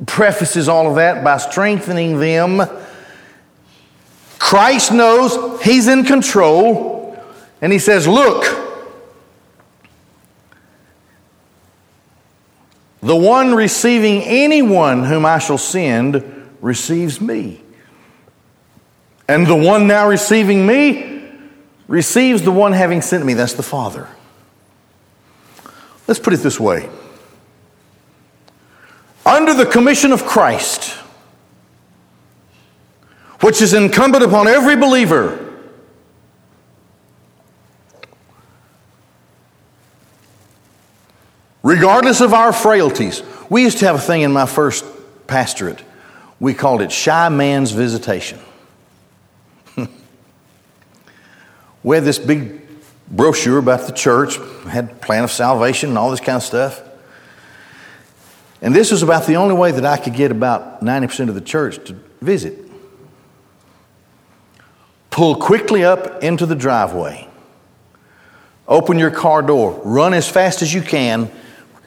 prefaces 0.06 0.68
all 0.70 0.88
of 0.90 0.96
that 0.96 1.24
by 1.24 1.38
strengthening 1.38 2.20
them. 2.20 2.62
Christ 4.38 4.92
knows 4.92 5.62
He's 5.64 5.88
in 5.88 6.04
control, 6.04 7.18
and 7.62 7.74
He 7.74 7.80
says, 7.80 8.08
Look, 8.08 8.46
the 13.02 13.16
one 13.16 13.56
receiving 13.56 14.22
anyone 14.24 15.04
whom 15.04 15.26
I 15.26 15.40
shall 15.40 15.58
send 15.58 16.24
receives 16.62 17.20
me. 17.20 17.62
And 19.28 19.46
the 19.46 19.56
one 19.56 19.88
now 19.88 20.08
receiving 20.08 20.66
me 20.66 21.30
receives 21.88 22.42
the 22.44 22.52
one 22.52 22.74
having 22.74 23.02
sent 23.02 23.26
me. 23.26 23.34
That's 23.34 23.54
the 23.54 23.64
Father. 23.64 24.08
Let's 26.08 26.20
put 26.20 26.34
it 26.34 26.38
this 26.38 26.60
way 26.60 26.90
under 29.38 29.54
the 29.54 29.68
commission 29.68 30.12
of 30.12 30.26
Christ, 30.26 30.94
which 33.42 33.62
is 33.62 33.76
incumbent 33.76 34.24
upon 34.24 34.48
every 34.48 34.76
believer. 34.76 35.44
Regardless 41.62 42.20
of 42.20 42.34
our 42.34 42.52
frailties, 42.52 43.22
we 43.48 43.62
used 43.62 43.78
to 43.80 43.86
have 43.86 43.96
a 43.96 44.00
thing 44.00 44.24
in 44.24 44.32
my 44.32 44.48
first 44.48 44.84
pastorate. 45.28 45.84
We 46.40 46.56
called 46.56 46.82
it 46.82 46.92
Shy 46.92 47.30
Man's 47.30 47.70
Visitation. 47.72 48.40
we 51.84 51.96
had 51.96 52.06
this 52.06 52.18
big 52.18 52.62
brochure 53.08 53.60
about 53.60 53.86
the 53.86 53.94
church, 53.94 54.38
had 54.68 55.00
plan 55.00 55.24
of 55.24 55.32
salvation 55.32 55.90
and 55.90 55.98
all 56.00 56.10
this 56.10 56.22
kind 56.22 56.38
of 56.38 56.44
stuff. 56.44 56.82
And 58.62 58.74
this 58.74 58.92
was 58.92 59.04
about 59.04 59.28
the 59.28 59.36
only 59.36 59.56
way 59.56 59.72
that 59.72 59.86
I 59.86 59.98
could 59.98 60.14
get 60.14 60.32
about 60.32 60.84
90% 60.84 61.30
of 61.30 61.36
the 61.36 61.42
church 61.42 61.84
to 61.88 61.94
visit. 62.22 62.58
Pull 65.12 65.36
quickly 65.36 65.84
up 65.84 66.24
into 66.24 66.46
the 66.46 66.56
driveway. 66.56 67.28
Open 68.68 69.00
your 69.00 69.12
car 69.12 69.42
door. 69.42 69.82
Run 69.84 70.14
as 70.14 70.28
fast 70.30 70.62
as 70.62 70.74
you 70.74 70.82
can. 70.82 71.32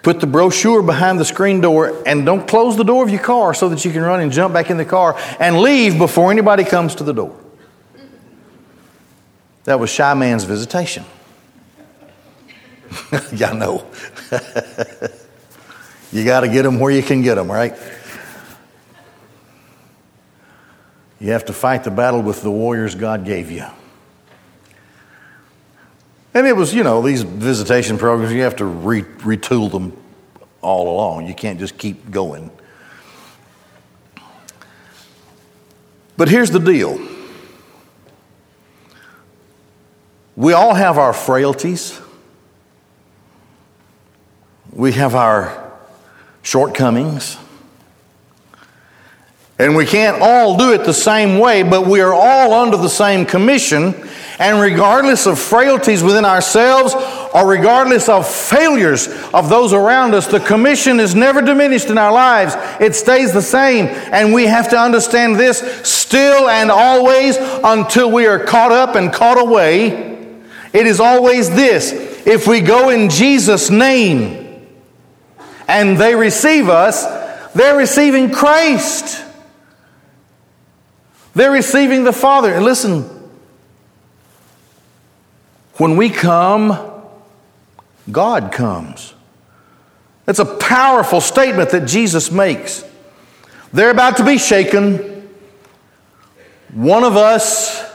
Put 0.02 0.20
the 0.20 0.26
brochure 0.26 0.82
behind 0.82 1.20
the 1.20 1.24
screen 1.24 1.60
door 1.60 2.02
and 2.06 2.24
don't 2.24 2.48
close 2.48 2.76
the 2.76 2.84
door 2.84 3.04
of 3.04 3.10
your 3.10 3.20
car 3.20 3.52
so 3.52 3.68
that 3.68 3.84
you 3.84 3.92
can 3.92 4.02
run 4.02 4.20
and 4.20 4.32
jump 4.32 4.54
back 4.54 4.70
in 4.70 4.78
the 4.78 4.84
car 4.84 5.18
and 5.38 5.60
leave 5.60 5.98
before 5.98 6.30
anybody 6.30 6.64
comes 6.64 6.94
to 6.96 7.04
the 7.04 7.12
door. 7.12 7.38
That 9.64 9.78
was 9.78 9.90
Shy 9.90 10.14
Man's 10.14 10.44
visitation. 10.44 11.04
Y'all 13.32 13.54
know. 13.54 13.86
You 16.12 16.24
got 16.24 16.40
to 16.40 16.48
get 16.48 16.62
them 16.62 16.80
where 16.80 16.90
you 16.92 17.02
can 17.02 17.22
get 17.22 17.36
them, 17.36 17.50
right? 17.50 17.74
You 21.20 21.32
have 21.32 21.44
to 21.46 21.52
fight 21.52 21.84
the 21.84 21.90
battle 21.90 22.22
with 22.22 22.42
the 22.42 22.50
warriors 22.50 22.94
God 22.94 23.24
gave 23.24 23.50
you. 23.50 23.66
And 26.32 26.46
it 26.46 26.56
was, 26.56 26.72
you 26.72 26.82
know, 26.82 27.02
these 27.02 27.22
visitation 27.22 27.98
programs, 27.98 28.32
you 28.32 28.42
have 28.42 28.56
to 28.56 28.64
re- 28.64 29.02
retool 29.02 29.70
them 29.70 29.96
all 30.62 30.88
along. 30.88 31.26
You 31.26 31.34
can't 31.34 31.58
just 31.58 31.76
keep 31.76 32.10
going. 32.10 32.50
But 36.16 36.28
here's 36.28 36.50
the 36.50 36.58
deal 36.58 37.00
we 40.36 40.52
all 40.52 40.74
have 40.74 40.98
our 40.98 41.12
frailties, 41.12 42.00
we 44.72 44.92
have 44.92 45.14
our 45.14 45.69
shortcomings. 46.42 47.36
And 49.58 49.76
we 49.76 49.84
can't 49.84 50.22
all 50.22 50.56
do 50.56 50.72
it 50.72 50.84
the 50.84 50.94
same 50.94 51.38
way, 51.38 51.62
but 51.62 51.86
we 51.86 52.00
are 52.00 52.14
all 52.14 52.54
under 52.54 52.78
the 52.78 52.88
same 52.88 53.26
commission. 53.26 53.94
And 54.38 54.58
regardless 54.58 55.26
of 55.26 55.38
frailties 55.38 56.02
within 56.02 56.24
ourselves 56.24 56.94
or 57.34 57.46
regardless 57.46 58.08
of 58.08 58.26
failures 58.26 59.06
of 59.34 59.50
those 59.50 59.74
around 59.74 60.14
us, 60.14 60.26
the 60.26 60.40
commission 60.40 60.98
is 60.98 61.14
never 61.14 61.42
diminished 61.42 61.90
in 61.90 61.98
our 61.98 62.10
lives. 62.10 62.54
It 62.80 62.94
stays 62.94 63.34
the 63.34 63.42
same. 63.42 63.84
And 63.84 64.32
we 64.32 64.46
have 64.46 64.70
to 64.70 64.78
understand 64.78 65.36
this 65.36 65.58
still 65.86 66.48
and 66.48 66.70
always 66.70 67.36
until 67.38 68.10
we 68.10 68.26
are 68.26 68.42
caught 68.42 68.72
up 68.72 68.96
and 68.96 69.12
caught 69.12 69.38
away. 69.38 70.08
It 70.72 70.86
is 70.86 71.00
always 71.00 71.50
this 71.50 71.92
if 72.26 72.46
we 72.46 72.62
go 72.62 72.88
in 72.88 73.10
Jesus' 73.10 73.68
name, 73.68 74.49
and 75.70 75.96
they 75.96 76.16
receive 76.16 76.68
us, 76.68 77.04
they're 77.52 77.76
receiving 77.76 78.32
Christ. 78.32 79.24
They're 81.34 81.52
receiving 81.52 82.02
the 82.02 82.12
Father. 82.12 82.52
And 82.52 82.64
listen, 82.64 83.04
when 85.76 85.96
we 85.96 86.10
come, 86.10 86.76
God 88.10 88.50
comes. 88.50 89.14
That's 90.24 90.40
a 90.40 90.44
powerful 90.44 91.20
statement 91.20 91.70
that 91.70 91.86
Jesus 91.86 92.32
makes. 92.32 92.84
They're 93.72 93.90
about 93.90 94.16
to 94.16 94.24
be 94.24 94.38
shaken. 94.38 95.28
One 96.74 97.04
of 97.04 97.16
us 97.16 97.88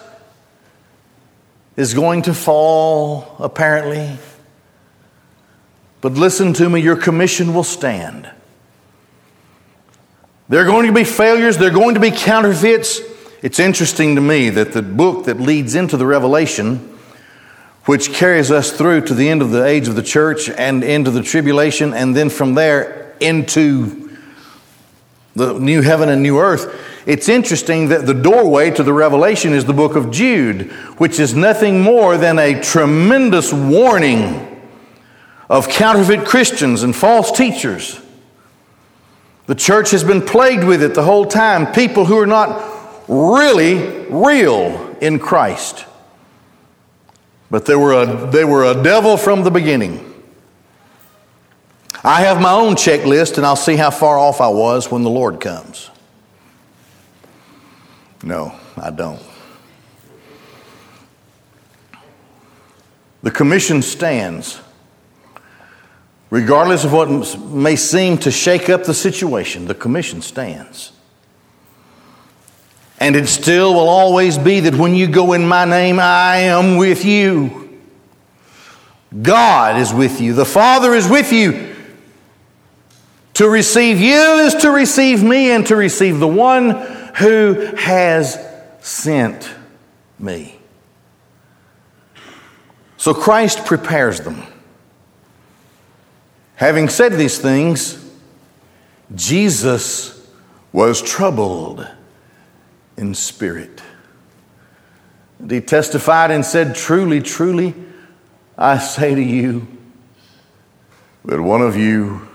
is 1.75 1.93
going 1.93 2.21
to 2.23 2.33
fall, 2.33 3.35
apparently. 3.39 4.17
But 6.05 6.13
listen 6.13 6.53
to 6.53 6.69
me, 6.69 6.81
your 6.81 6.97
commission 6.97 7.55
will 7.55 7.63
stand. 7.63 8.29
There 10.49 10.61
are 10.61 10.65
going 10.65 10.85
to 10.85 10.93
be 10.93 11.03
failures, 11.03 11.57
there 11.57 11.69
are 11.69 11.73
going 11.73 11.95
to 11.95 11.99
be 11.99 12.11
counterfeits. 12.11 13.01
It's 13.41 13.57
interesting 13.57 14.13
to 14.13 14.21
me 14.21 14.51
that 14.51 14.71
the 14.71 14.83
book 14.83 15.25
that 15.25 15.39
leads 15.39 15.73
into 15.73 15.97
the 15.97 16.05
Revelation, 16.05 16.95
which 17.85 18.13
carries 18.13 18.51
us 18.51 18.71
through 18.71 19.01
to 19.07 19.15
the 19.15 19.27
end 19.27 19.41
of 19.41 19.49
the 19.49 19.65
age 19.65 19.87
of 19.87 19.95
the 19.95 20.03
church 20.03 20.47
and 20.47 20.83
into 20.83 21.09
the 21.09 21.23
tribulation, 21.23 21.91
and 21.91 22.15
then 22.15 22.29
from 22.29 22.53
there 22.53 23.15
into 23.19 24.15
the 25.35 25.57
new 25.57 25.81
heaven 25.81 26.09
and 26.09 26.21
new 26.21 26.37
earth, 26.37 26.79
it's 27.07 27.27
interesting 27.27 27.87
that 27.87 28.05
the 28.05 28.13
doorway 28.13 28.69
to 28.69 28.83
the 28.83 28.93
Revelation 28.93 29.53
is 29.53 29.65
the 29.65 29.73
book 29.73 29.95
of 29.95 30.11
Jude, 30.11 30.69
which 30.99 31.19
is 31.19 31.33
nothing 31.33 31.81
more 31.81 32.15
than 32.15 32.37
a 32.37 32.61
tremendous 32.61 33.51
warning 33.51 34.54
of 35.49 35.69
counterfeit 35.69 36.25
Christians 36.25 36.83
and 36.83 36.95
false 36.95 37.31
teachers. 37.31 37.99
The 39.47 39.55
church 39.55 39.91
has 39.91 40.03
been 40.03 40.21
plagued 40.21 40.63
with 40.63 40.81
it 40.81 40.95
the 40.95 41.03
whole 41.03 41.25
time. 41.25 41.71
People 41.71 42.05
who 42.05 42.17
are 42.17 42.25
not 42.25 42.73
really 43.07 44.07
real 44.09 44.95
in 45.01 45.19
Christ. 45.19 45.85
But 47.51 47.65
they 47.65 47.75
were 47.75 47.93
a, 47.93 48.31
they 48.31 48.43
were 48.43 48.65
a 48.65 48.81
devil 48.81 49.17
from 49.17 49.43
the 49.43 49.51
beginning. 49.51 50.13
I 52.03 52.21
have 52.21 52.41
my 52.41 52.51
own 52.51 52.75
checklist, 52.75 53.37
and 53.37 53.45
I'll 53.45 53.55
see 53.55 53.75
how 53.75 53.91
far 53.91 54.17
off 54.17 54.41
I 54.41 54.47
was 54.47 54.91
when 54.91 55.03
the 55.03 55.09
Lord 55.09 55.39
comes. 55.39 55.89
No, 58.23 58.55
I 58.77 58.89
don't. 58.89 59.21
The 63.21 63.31
commission 63.31 63.81
stands 63.81 64.59
Regardless 66.29 66.83
of 66.83 66.91
what 66.91 67.09
may 67.39 67.75
seem 67.75 68.17
to 68.19 68.31
shake 68.31 68.69
up 68.69 68.83
the 68.83 68.93
situation, 68.93 69.65
the 69.65 69.75
commission 69.75 70.21
stands. 70.21 70.91
And 72.99 73.15
it 73.15 73.27
still 73.27 73.73
will 73.73 73.89
always 73.89 74.37
be 74.37 74.61
that 74.61 74.75
when 74.75 74.95
you 74.95 75.07
go 75.07 75.33
in 75.33 75.47
my 75.47 75.65
name, 75.65 75.99
I 75.99 76.37
am 76.37 76.77
with 76.77 77.05
you. 77.05 77.79
God 79.21 79.79
is 79.79 79.93
with 79.93 80.19
you. 80.19 80.33
The 80.33 80.45
Father 80.45 80.93
is 80.93 81.07
with 81.07 81.31
you. 81.31 81.75
To 83.35 83.49
receive 83.49 83.99
you 83.99 84.39
is 84.45 84.55
to 84.55 84.71
receive 84.71 85.21
me 85.21 85.51
and 85.51 85.67
to 85.67 85.75
receive 85.75 86.19
the 86.19 86.27
one 86.27 86.71
who 87.17 87.53
has 87.75 88.39
sent 88.79 89.49
me. 90.17 90.57
So 92.97 93.13
Christ 93.13 93.65
prepares 93.65 94.21
them. 94.21 94.41
Having 96.55 96.89
said 96.89 97.13
these 97.13 97.37
things, 97.37 98.01
Jesus 99.13 100.29
was 100.71 101.01
troubled 101.01 101.87
in 102.97 103.13
spirit. 103.13 103.81
And 105.39 105.51
he 105.51 105.61
testified 105.61 106.31
and 106.31 106.45
said, 106.45 106.75
Truly, 106.75 107.21
truly, 107.21 107.73
I 108.57 108.77
say 108.77 109.13
to 109.13 109.21
you 109.21 109.67
that 111.25 111.41
one 111.41 111.61
of 111.61 111.75
you 111.75 112.27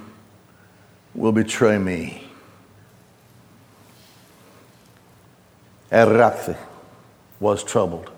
will 1.15 1.33
betray 1.33 1.79
me. 1.79 2.25
Erakthi 5.91 6.57
was 7.41 7.65
troubled, 7.65 8.11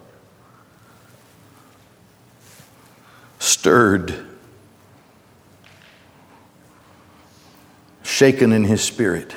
stirred, 3.38 4.31
shaken 8.22 8.52
in 8.52 8.62
his 8.62 8.80
spirit. 8.80 9.34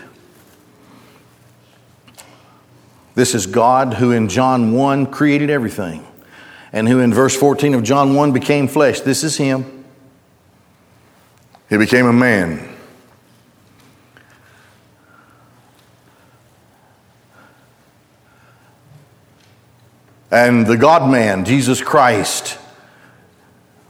This 3.16 3.34
is 3.34 3.48
God 3.48 3.96
who 3.96 4.12
in 4.12 4.30
John 4.30 4.74
1 4.74 5.08
created 5.08 5.50
everything 5.50 6.06
and 6.72 6.88
who 6.88 7.00
in 7.00 7.12
verse 7.12 7.36
14 7.36 7.74
of 7.74 7.82
John 7.82 8.14
1 8.14 8.32
became 8.32 8.68
flesh. 8.68 9.00
This 9.00 9.24
is 9.24 9.38
Him. 9.38 9.86
He 11.68 11.78
became 11.78 12.06
a 12.06 12.14
man. 12.14 12.78
And 20.30 20.68
the 20.68 20.78
God 20.78 21.10
man, 21.10 21.44
Jesus 21.44 21.82
Christ, 21.82 22.60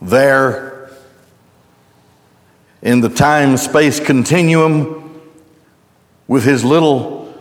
there 0.01 0.74
in 2.85 3.01
the 3.01 3.09
time 3.09 3.57
space 3.57 3.99
continuum 3.99 5.19
with 6.27 6.43
his 6.43 6.63
little 6.63 7.33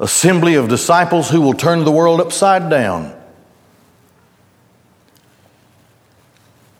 assembly 0.00 0.54
of 0.54 0.68
disciples 0.68 1.28
who 1.28 1.42
will 1.42 1.52
turn 1.52 1.84
the 1.84 1.92
world 1.92 2.18
upside 2.18 2.70
down, 2.70 3.14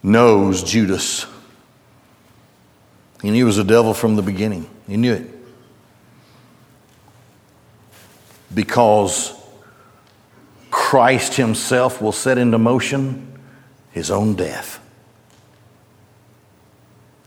knows 0.03 0.63
Judas. 0.63 1.27
He 3.21 3.31
knew 3.31 3.37
he 3.37 3.45
was 3.45 3.59
a 3.59 3.65
devil 3.65 3.93
from 3.93 4.17
the 4.17 4.23
beginning. 4.23 4.69
He 4.87 4.97
knew 4.97 5.13
it. 5.13 5.31
Because 8.55 9.35
Christ 10.71 11.35
Himself 11.35 12.01
will 12.01 12.13
set 12.13 12.39
into 12.39 12.57
motion 12.57 13.39
His 13.91 14.11
own 14.11 14.37
death. 14.37 14.78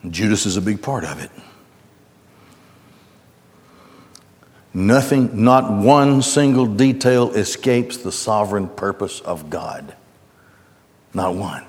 Judas 0.10 0.46
is 0.46 0.58
a 0.58 0.62
big 0.62 0.82
part 0.82 1.04
of 1.04 1.22
it. 1.22 1.30
Nothing, 4.74 5.44
not 5.44 5.70
one 5.72 6.22
single 6.22 6.66
detail 6.66 7.32
escapes 7.32 7.98
the 7.98 8.12
sovereign 8.12 8.68
purpose 8.68 9.20
of 9.20 9.50
God. 9.50 9.96
Not 11.14 11.36
one. 11.36 11.66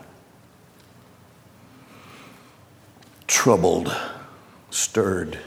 Troubled, 3.27 3.95
stirred. 4.71 5.39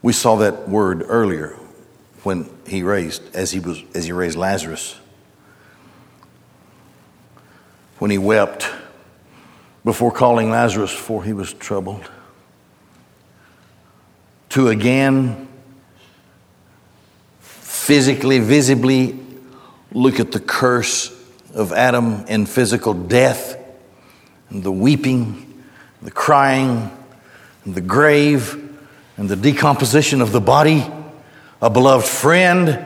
We 0.00 0.12
saw 0.12 0.36
that 0.36 0.68
word 0.68 1.04
earlier 1.06 1.58
when 2.22 2.48
he 2.66 2.82
raised, 2.82 3.22
as 3.34 3.50
he 3.50 3.60
was, 3.60 3.82
as 3.94 4.06
he 4.06 4.12
raised 4.12 4.36
Lazarus. 4.36 4.98
When 7.98 8.10
he 8.10 8.18
wept 8.18 8.68
before 9.84 10.12
calling 10.12 10.50
Lazarus, 10.50 10.92
for 10.92 11.24
he 11.24 11.32
was 11.32 11.52
troubled 11.54 12.08
to 14.50 14.68
again 14.68 15.48
physically, 17.40 18.38
visibly 18.38 19.18
look 19.92 20.20
at 20.20 20.30
the 20.30 20.40
curse 20.40 21.10
of 21.54 21.72
Adam 21.72 22.24
and 22.28 22.48
physical 22.48 22.94
death, 22.94 23.56
and 24.50 24.62
the 24.62 24.70
weeping, 24.70 25.64
the 26.00 26.10
crying, 26.10 26.90
and 27.64 27.74
the 27.74 27.80
grave, 27.80 28.54
and 29.16 29.28
the 29.28 29.36
decomposition 29.36 30.20
of 30.20 30.32
the 30.32 30.40
body, 30.40 30.86
a 31.60 31.70
beloved 31.70 32.06
friend, 32.06 32.84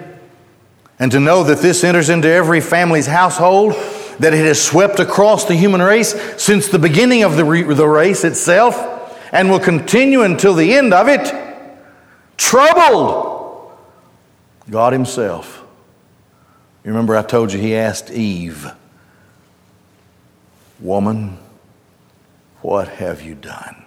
and 0.98 1.12
to 1.12 1.20
know 1.20 1.44
that 1.44 1.58
this 1.58 1.84
enters 1.84 2.08
into 2.08 2.28
every 2.28 2.60
family's 2.60 3.06
household, 3.06 3.74
that 4.18 4.34
it 4.34 4.44
has 4.44 4.62
swept 4.62 4.98
across 4.98 5.44
the 5.44 5.54
human 5.54 5.82
race 5.82 6.14
since 6.42 6.68
the 6.68 6.78
beginning 6.78 7.22
of 7.22 7.36
the, 7.36 7.44
the 7.44 7.88
race 7.88 8.24
itself, 8.24 8.76
and 9.32 9.50
will 9.50 9.60
continue 9.60 10.22
until 10.22 10.54
the 10.54 10.74
end 10.74 10.94
of 10.94 11.08
it 11.08 11.32
troubled. 12.36 13.72
God 14.70 14.92
Himself. 14.92 15.62
You 16.84 16.90
remember 16.90 17.16
I 17.16 17.22
told 17.22 17.52
you 17.52 17.58
He 17.58 17.74
asked 17.74 18.10
Eve, 18.10 18.72
Woman, 20.80 21.38
what 22.60 22.88
have 22.88 23.22
you 23.22 23.34
done? 23.34 23.84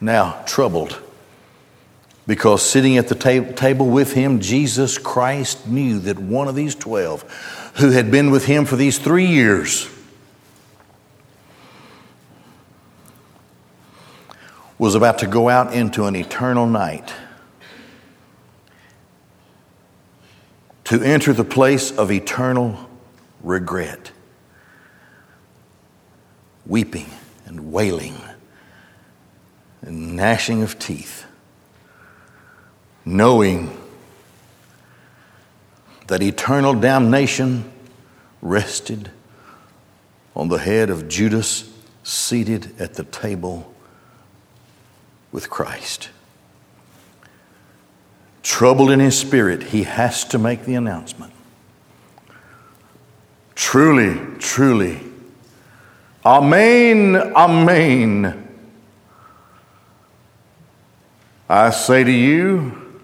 Now, 0.00 0.42
troubled. 0.46 1.00
Because 2.26 2.62
sitting 2.62 2.96
at 2.96 3.08
the 3.08 3.14
ta- 3.14 3.52
table 3.52 3.86
with 3.86 4.12
him, 4.12 4.40
Jesus 4.40 4.98
Christ 4.98 5.66
knew 5.68 6.00
that 6.00 6.18
one 6.18 6.48
of 6.48 6.54
these 6.56 6.74
twelve, 6.74 7.24
who 7.78 7.90
had 7.90 8.10
been 8.10 8.30
with 8.30 8.46
him 8.46 8.64
for 8.64 8.76
these 8.76 8.98
three 8.98 9.26
years, 9.26 9.88
was 14.78 14.94
about 14.94 15.18
to 15.18 15.26
go 15.26 15.48
out 15.48 15.72
into 15.72 16.04
an 16.04 16.16
eternal 16.16 16.66
night 16.66 17.12
to 20.84 21.02
enter 21.02 21.32
the 21.32 21.44
place 21.44 21.90
of 21.90 22.12
eternal 22.12 22.88
regret, 23.42 24.12
weeping 26.66 27.10
and 27.46 27.72
wailing 27.72 28.16
and 29.82 30.16
gnashing 30.16 30.62
of 30.62 30.78
teeth, 30.78 31.26
knowing 33.04 33.70
that 36.06 36.22
eternal 36.22 36.74
damnation 36.74 37.70
rested 38.40 39.10
on 40.34 40.48
the 40.48 40.58
head 40.58 40.90
of 40.90 41.08
Judas 41.08 41.72
seated 42.02 42.80
at 42.80 42.94
the 42.94 43.04
table 43.04 43.72
with 45.32 45.50
Christ. 45.50 46.10
Troubled 48.42 48.90
in 48.90 49.00
his 49.00 49.18
spirit, 49.18 49.64
he 49.64 49.82
has 49.82 50.24
to 50.26 50.38
make 50.38 50.64
the 50.64 50.74
announcement. 50.74 51.32
Truly, 53.56 54.20
truly, 54.38 55.00
Amen, 56.24 57.16
Amen. 57.16 58.48
I 61.48 61.70
say 61.70 62.02
to 62.02 62.10
you 62.10 63.00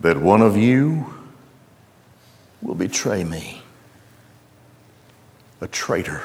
that 0.00 0.16
one 0.16 0.42
of 0.42 0.56
you 0.56 1.17
will 2.62 2.74
betray 2.74 3.24
me, 3.24 3.62
a 5.60 5.68
traitor. 5.68 6.22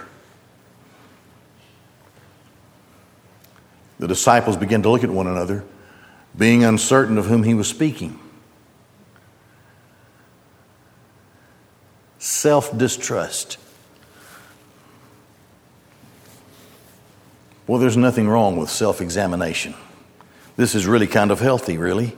the 4.03 4.07
disciples 4.09 4.57
began 4.57 4.81
to 4.81 4.89
look 4.89 5.05
at 5.05 5.09
one 5.09 5.27
another, 5.27 5.63
being 6.37 6.65
uncertain 6.65 7.17
of 7.17 7.27
whom 7.27 7.43
he 7.43 7.53
was 7.53 7.69
speaking. 7.69 8.19
Self 12.19 12.77
distrust. 12.77 13.57
Well, 17.65 17.79
there's 17.79 17.95
nothing 17.95 18.27
wrong 18.27 18.57
with 18.57 18.69
self 18.69 18.99
examination. 18.99 19.73
This 20.57 20.75
is 20.75 20.85
really 20.85 21.07
kind 21.07 21.31
of 21.31 21.39
healthy, 21.39 21.77
really. 21.77 22.13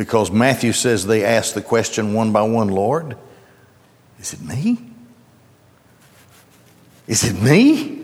Because 0.00 0.30
Matthew 0.30 0.72
says 0.72 1.04
they 1.04 1.26
asked 1.26 1.54
the 1.54 1.60
question 1.60 2.14
one 2.14 2.32
by 2.32 2.40
one 2.40 2.68
Lord, 2.68 3.18
is 4.18 4.32
it 4.32 4.40
me? 4.40 4.78
Is 7.06 7.22
it 7.22 7.38
me? 7.38 8.02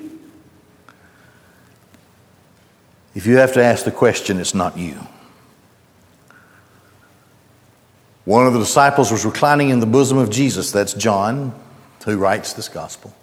If 3.14 3.24
you 3.24 3.38
have 3.38 3.54
to 3.54 3.64
ask 3.64 3.86
the 3.86 3.90
question, 3.90 4.38
it's 4.38 4.54
not 4.54 4.76
you. 4.76 4.98
One 8.26 8.46
of 8.46 8.52
the 8.52 8.58
disciples 8.58 9.10
was 9.10 9.24
reclining 9.24 9.70
in 9.70 9.80
the 9.80 9.86
bosom 9.86 10.18
of 10.18 10.28
Jesus. 10.28 10.70
That's 10.72 10.92
John, 10.92 11.58
who 12.04 12.18
writes 12.18 12.52
this 12.52 12.68
gospel, 12.68 13.16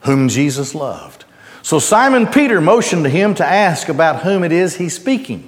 whom 0.00 0.28
Jesus 0.28 0.74
loved. 0.74 1.24
So 1.62 1.78
Simon 1.78 2.26
Peter 2.26 2.60
motioned 2.60 3.04
to 3.04 3.10
him 3.10 3.36
to 3.36 3.46
ask 3.46 3.88
about 3.88 4.22
whom 4.24 4.42
it 4.42 4.50
is 4.50 4.74
he's 4.74 4.96
speaking. 4.96 5.47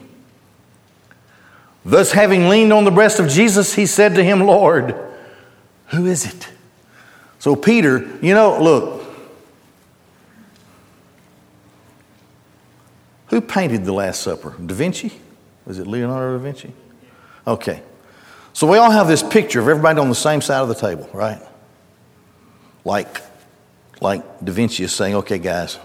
Thus, 1.85 2.13
having 2.13 2.49
leaned 2.49 2.73
on 2.73 2.85
the 2.85 2.91
breast 2.91 3.19
of 3.19 3.29
Jesus, 3.29 3.75
he 3.75 3.87
said 3.87 4.15
to 4.17 4.25
him, 4.25 4.41
Lord, 4.41 4.95
who 5.87 6.07
is 6.07 6.27
it? 6.27 6.49
So, 7.39 7.57
Peter, 7.57 7.99
you 8.21 8.35
know, 8.35 8.63
look, 8.63 9.03
who 13.29 13.41
painted 13.41 13.85
the 13.85 13.93
Last 13.93 14.23
Supper? 14.23 14.55
Da 14.65 14.75
Vinci? 14.75 15.19
Was 15.65 15.79
it 15.79 15.87
Leonardo 15.87 16.37
da 16.37 16.43
Vinci? 16.43 16.73
Okay. 17.47 17.83
So, 18.53 18.67
we 18.67 18.77
all 18.77 18.91
have 18.91 19.09
this 19.09 19.23
picture 19.23 19.61
of 19.61 19.69
everybody 19.69 19.99
on 19.99 20.11
the 20.11 20.15
same 20.15 20.43
side 20.43 20.61
of 20.61 20.69
the 20.69 20.75
table, 20.75 21.09
right? 21.15 21.41
Like, 22.85 23.23
like 24.01 24.23
Da 24.45 24.53
Vinci 24.53 24.85
is 24.85 24.93
saying, 24.93 25.15
okay, 25.17 25.39
guys, 25.39 25.79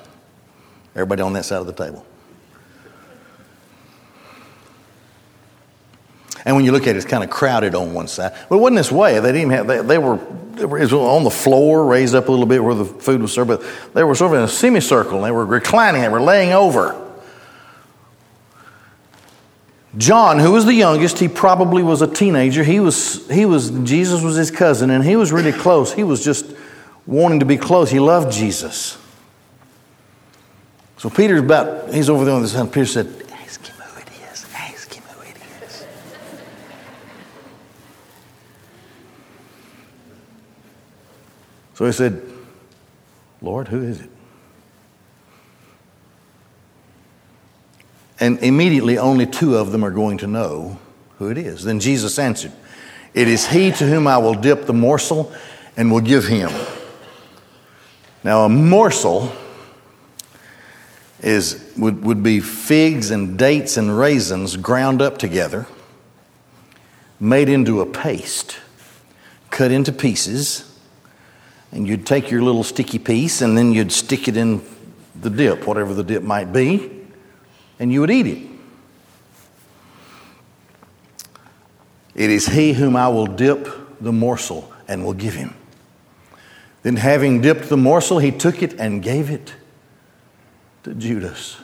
everybody 0.94 1.22
on 1.22 1.34
that 1.34 1.46
side 1.46 1.60
of 1.60 1.68
the 1.68 1.74
table. 1.74 2.06
And 6.46 6.56
when 6.56 6.64
you 6.64 6.72
look 6.72 6.84
at 6.84 6.90
it, 6.90 6.98
it's 6.98 7.06
kind 7.06 7.24
of 7.24 7.30
crowded 7.32 7.74
on 7.74 7.94
one 7.94 8.08
side. 8.08 8.34
But 8.48 8.58
it 8.58 8.60
wasn't 8.60 8.78
this 8.78 8.92
way. 8.92 9.20
They 9.20 9.32
didn't 9.32 9.50
have, 9.50 9.68
they, 9.68 9.82
they, 9.82 9.98
were, 9.98 10.18
they 10.54 10.66
were 10.66 10.80
on 10.80 11.24
the 11.24 11.32
floor, 11.32 11.86
raised 11.86 12.14
up 12.14 12.28
a 12.28 12.32
little 12.32 12.46
bit 12.46 12.64
where 12.64 12.76
the 12.76 12.86
food 12.86 13.22
was 13.22 13.34
served, 13.34 13.48
but 13.48 13.64
they 13.94 14.04
were 14.04 14.14
sort 14.14 14.32
of 14.34 14.38
in 14.38 14.44
a 14.44 14.48
semicircle. 14.48 15.16
And 15.16 15.24
they 15.24 15.32
were 15.32 15.46
reclining, 15.46 16.02
they 16.02 16.10
were 16.10 16.22
laying 16.22 16.54
over. 16.54 17.02
John, 19.98 20.40
who 20.40 20.52
was 20.52 20.66
the 20.66 20.74
youngest, 20.74 21.20
he 21.20 21.28
probably 21.28 21.82
was 21.82 22.02
a 22.02 22.08
teenager. 22.08 22.64
He 22.64 22.80
was, 22.80 23.28
he 23.32 23.46
was, 23.46 23.72
Jesus 23.72 24.22
was 24.22 24.36
his 24.36 24.52
cousin, 24.52 24.90
and 24.90 25.04
he 25.04 25.16
was 25.16 25.32
really 25.32 25.54
close. 25.54 25.94
He 25.94 26.04
was 26.04 26.24
just 26.24 26.54
wanting 27.08 27.40
to 27.40 27.46
be 27.46 27.58
close. 27.58 27.90
He 27.90 28.00
loved 28.00 28.32
Jesus. 28.32 28.98
So 30.98 31.10
Peter's 31.10 31.40
about, 31.42 31.94
he's 31.94 32.10
over 32.10 32.26
there 32.26 32.36
on 32.36 32.42
this 32.42 32.52
side. 32.54 32.72
Peter 32.72 32.86
said, 32.86 33.25
So 41.76 41.86
he 41.86 41.92
said, 41.92 42.22
Lord, 43.42 43.68
who 43.68 43.84
is 43.84 44.02
it? 44.02 44.10
And 48.18 48.40
immediately, 48.40 48.98
only 48.98 49.26
two 49.26 49.58
of 49.58 49.74
them 49.74 49.84
are 49.84 49.92
going 49.92 50.18
to 50.20 50.28
know 50.28 50.80
who 51.18 51.30
it 51.30 51.38
is. 51.38 51.66
Then 51.66 51.82
Jesus 51.82 52.18
answered, 52.18 52.54
It 53.14 53.28
is 53.28 53.48
he 53.48 53.72
to 53.74 53.86
whom 53.86 54.08
I 54.08 54.18
will 54.18 54.36
dip 54.36 54.66
the 54.66 54.74
morsel 54.74 55.34
and 55.76 55.92
will 55.92 56.00
give 56.00 56.26
him. 56.26 56.50
Now, 58.24 58.46
a 58.46 58.50
morsel 58.50 59.34
is, 61.20 61.74
would, 61.78 62.06
would 62.06 62.24
be 62.24 62.40
figs 62.40 63.12
and 63.12 63.38
dates 63.38 63.76
and 63.76 64.00
raisins 64.00 64.56
ground 64.56 65.02
up 65.02 65.18
together, 65.18 65.68
made 67.20 67.50
into 67.50 67.82
a 67.82 67.86
paste, 67.86 68.60
cut 69.50 69.72
into 69.72 69.92
pieces 69.92 70.72
and 71.76 71.86
you'd 71.86 72.06
take 72.06 72.32
your 72.32 72.42
little 72.42 72.64
sticky 72.64 73.00
piece 73.00 73.42
and 73.42 73.58
then 73.58 73.74
you'd 73.74 73.92
stick 73.92 74.30
it 74.30 74.38
in 74.38 74.62
the 75.20 75.30
dip, 75.30 75.68
whatever 75.68 75.94
the 75.94 76.06
dip 76.06 76.24
might 76.24 76.54
be, 76.54 76.90
and 77.80 77.92
you 77.92 78.00
would 78.00 78.10
eat 78.10 78.26
it. 78.26 78.48
It 82.16 82.30
is 82.30 82.48
he 82.48 82.72
whom 82.72 82.96
I 82.96 83.10
will 83.10 83.28
dip 83.28 83.68
the 84.00 84.14
morsel 84.14 84.72
and 84.88 85.04
will 85.04 85.14
give 85.14 85.34
him. 85.34 85.54
Then, 86.84 86.96
having 86.96 87.42
dipped 87.42 87.68
the 87.68 87.78
morsel, 87.78 88.20
he 88.20 88.32
took 88.32 88.64
it 88.64 88.80
and 88.80 89.04
gave 89.04 89.30
it 89.30 89.54
to 90.84 90.94
Judas, 90.94 91.58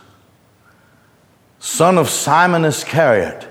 son 1.59 1.97
of 1.97 2.09
Simon 2.09 2.65
Iscariot. 2.65 3.47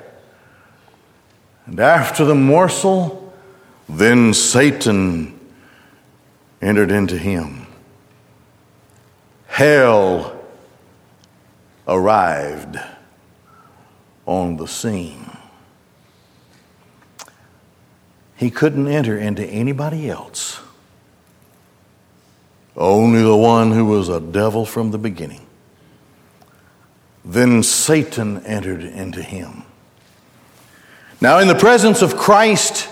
And 1.64 1.80
after 1.80 2.24
the 2.24 2.34
morsel, 2.34 3.32
then 3.88 4.34
Satan 4.34 5.39
entered 6.62 6.90
into 6.90 7.16
him. 7.16 7.66
Hell 9.46 10.38
arrived 11.86 12.78
on 14.26 14.56
the 14.56 14.66
scene. 14.66 15.30
He 18.36 18.50
couldn't 18.50 18.88
enter 18.88 19.18
into 19.18 19.44
anybody 19.44 20.08
else, 20.08 20.60
only 22.76 23.22
the 23.22 23.36
one 23.36 23.72
who 23.72 23.84
was 23.84 24.08
a 24.08 24.20
devil 24.20 24.64
from 24.64 24.92
the 24.92 24.98
beginning. 24.98 25.46
Then 27.24 27.62
Satan 27.62 28.44
entered 28.46 28.82
into 28.82 29.22
him. 29.22 29.64
Now, 31.20 31.38
in 31.38 31.48
the 31.48 31.54
presence 31.54 32.00
of 32.00 32.16
Christ, 32.16 32.88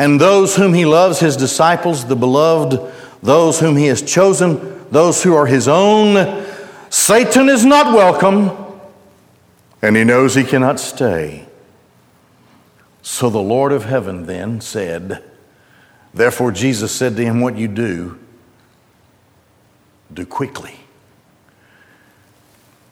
and 0.00 0.18
those 0.18 0.56
whom 0.56 0.72
he 0.72 0.86
loves, 0.86 1.20
his 1.20 1.36
disciples, 1.36 2.06
the 2.06 2.16
beloved, 2.16 2.80
those 3.22 3.60
whom 3.60 3.76
he 3.76 3.84
has 3.84 4.00
chosen, 4.00 4.88
those 4.90 5.22
who 5.22 5.34
are 5.34 5.44
his 5.44 5.68
own. 5.68 6.42
Satan 6.88 7.50
is 7.50 7.66
not 7.66 7.94
welcome, 7.94 8.50
and 9.82 9.96
he 9.96 10.04
knows 10.04 10.34
he 10.34 10.42
cannot 10.42 10.80
stay. 10.80 11.46
So 13.02 13.28
the 13.28 13.42
Lord 13.42 13.72
of 13.72 13.84
heaven 13.84 14.24
then 14.24 14.62
said, 14.62 15.22
Therefore, 16.14 16.50
Jesus 16.50 16.92
said 16.92 17.14
to 17.16 17.22
him, 17.22 17.42
What 17.42 17.58
you 17.58 17.68
do, 17.68 18.18
do 20.10 20.24
quickly. 20.24 20.80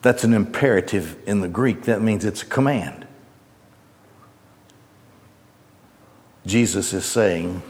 That's 0.03 0.25
an 0.25 0.35
imperative 0.35 1.17
in 1.27 1.41
the 1.41 1.49
Greek. 1.49 1.85
That 1.85 2.03
means 2.03 2.27
it's 2.27 2.43
a 2.43 2.47
command. 2.47 3.07
Jesus 6.49 6.95
is 6.95 7.05
saying, 7.05 7.63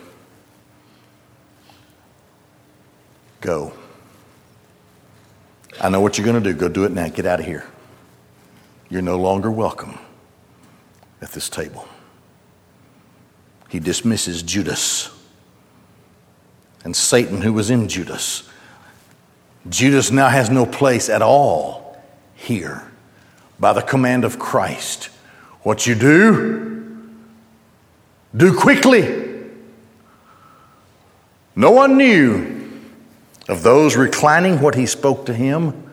Go. 3.41 3.73
I 5.81 5.89
know 5.89 6.01
what 6.01 6.17
you're 6.17 6.25
going 6.25 6.41
to 6.43 6.53
do. 6.53 6.57
Go 6.57 6.69
do 6.69 6.85
it 6.85 6.93
now. 6.93 7.09
Get 7.09 7.27
out 7.27 7.41
of 7.41 7.47
here. 7.47 7.67
You're 8.89 9.03
no 9.03 9.17
longer 9.17 9.51
welcome 9.51 9.99
at 11.21 11.33
this 11.33 11.49
table. 11.49 11.89
He 13.69 13.81
dismisses 13.81 14.43
Judas 14.43 15.11
and 16.85 16.95
Satan, 16.95 17.43
who 17.43 17.53
was 17.53 17.71
in 17.71 17.89
Judas. 17.89 18.49
Judas 19.69 20.11
now 20.11 20.29
has 20.29 20.51
no 20.51 20.65
place 20.65 21.09
at 21.09 21.21
all 21.21 22.01
here 22.35 22.91
by 23.59 23.73
the 23.73 23.83
command 23.83 24.25
of 24.25 24.39
Christ. 24.39 25.11
What 25.63 25.87
you 25.87 25.95
do, 25.97 26.68
do 28.37 28.59
quickly. 28.59 29.27
No 31.57 31.71
one 31.71 31.97
knew 31.97 32.59
of 33.49 33.63
those 33.63 33.97
reclining 33.97 34.61
what 34.61 34.75
he 34.75 34.87
spoke 34.87 35.27
to 35.27 35.35
him. 35.35 35.85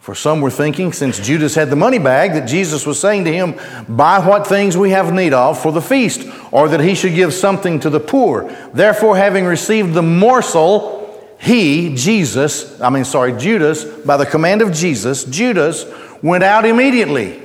For 0.00 0.14
some 0.14 0.40
were 0.40 0.50
thinking, 0.50 0.92
since 0.92 1.18
Judas 1.18 1.54
had 1.54 1.70
the 1.70 1.76
money 1.76 1.98
bag, 1.98 2.32
that 2.32 2.48
Jesus 2.48 2.86
was 2.86 2.98
saying 2.98 3.24
to 3.24 3.32
him, 3.32 3.54
Buy 3.88 4.18
what 4.26 4.46
things 4.46 4.76
we 4.76 4.90
have 4.90 5.12
need 5.12 5.34
of 5.34 5.60
for 5.60 5.70
the 5.70 5.82
feast, 5.82 6.26
or 6.50 6.68
that 6.68 6.80
he 6.80 6.94
should 6.94 7.14
give 7.14 7.34
something 7.34 7.78
to 7.80 7.90
the 7.90 8.00
poor. 8.00 8.50
Therefore, 8.72 9.16
having 9.16 9.44
received 9.44 9.94
the 9.94 10.02
morsel, 10.02 11.36
he, 11.40 11.94
Jesus, 11.94 12.80
I 12.80 12.90
mean, 12.90 13.04
sorry, 13.04 13.32
Judas, 13.34 13.84
by 13.84 14.16
the 14.16 14.26
command 14.26 14.62
of 14.62 14.72
Jesus, 14.72 15.24
Judas 15.24 15.84
went 16.22 16.42
out 16.42 16.64
immediately. 16.64 17.42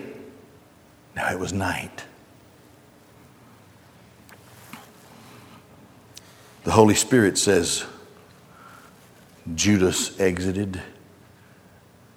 Now 1.15 1.32
it 1.32 1.39
was 1.39 1.54
night. 1.54 2.03
The 6.63 6.71
Holy 6.71 6.95
Spirit 6.95 7.38
says, 7.38 7.86
Judas 9.54 10.17
exited 10.19 10.82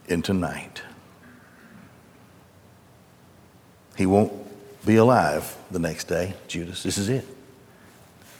into 0.06 0.32
night. 0.32 0.82
He 3.96 4.06
won't 4.06 4.32
be 4.85 4.96
alive 4.96 5.56
the 5.70 5.80
next 5.80 6.04
day, 6.04 6.35
Judas. 6.46 6.82
This 6.85 6.98
is 6.98 7.09
it. 7.09 7.26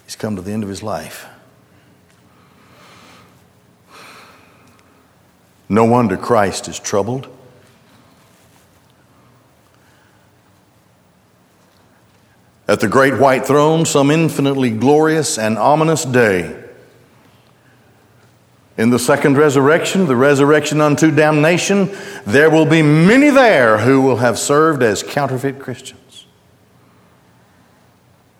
He's 0.05 0.15
come 0.15 0.37
to 0.37 0.43
the 0.43 0.53
end 0.53 0.63
of 0.63 0.69
his 0.69 0.83
life. 0.83 1.27
No 5.69 5.85
wonder 5.85 6.17
Christ 6.17 6.69
is 6.69 6.79
troubled. 6.79 7.36
At 12.69 12.81
the 12.81 12.89
great 12.89 13.19
white 13.19 13.47
throne, 13.47 13.85
some 13.85 14.11
infinitely 14.11 14.71
glorious 14.71 15.39
and 15.39 15.57
ominous 15.57 16.05
day, 16.05 16.65
In 18.79 18.91
the 18.91 18.99
second 18.99 19.39
resurrection, 19.39 20.07
the 20.07 20.17
resurrection 20.17 20.83
unto 20.83 21.11
damnation, 21.11 21.91
there 22.27 22.51
will 22.51 22.67
be 22.67 22.83
many 22.83 23.31
there 23.31 23.79
who 23.79 24.03
will 24.03 24.17
have 24.17 24.39
served 24.39 24.83
as 24.83 25.03
counterfeit 25.03 25.59
Christians. 25.59 26.27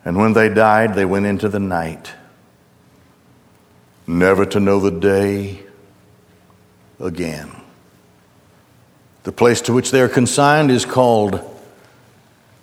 And 0.05 0.15
when 0.15 0.33
they 0.33 0.47
died, 0.47 0.93
they 0.93 1.05
went 1.05 1.25
into 1.25 1.49
the 1.49 1.59
night, 1.59 2.13
never 4.05 4.45
to 4.45 4.59
know 4.59 4.79
the 4.79 4.91
day 4.91 5.63
again. 6.99 7.51
The 9.23 9.31
place 9.31 9.61
to 9.61 9.73
which 9.73 9.89
they 9.91 10.01
are 10.01 10.07
consigned 10.07 10.69
is 10.69 10.85
called 10.85 11.41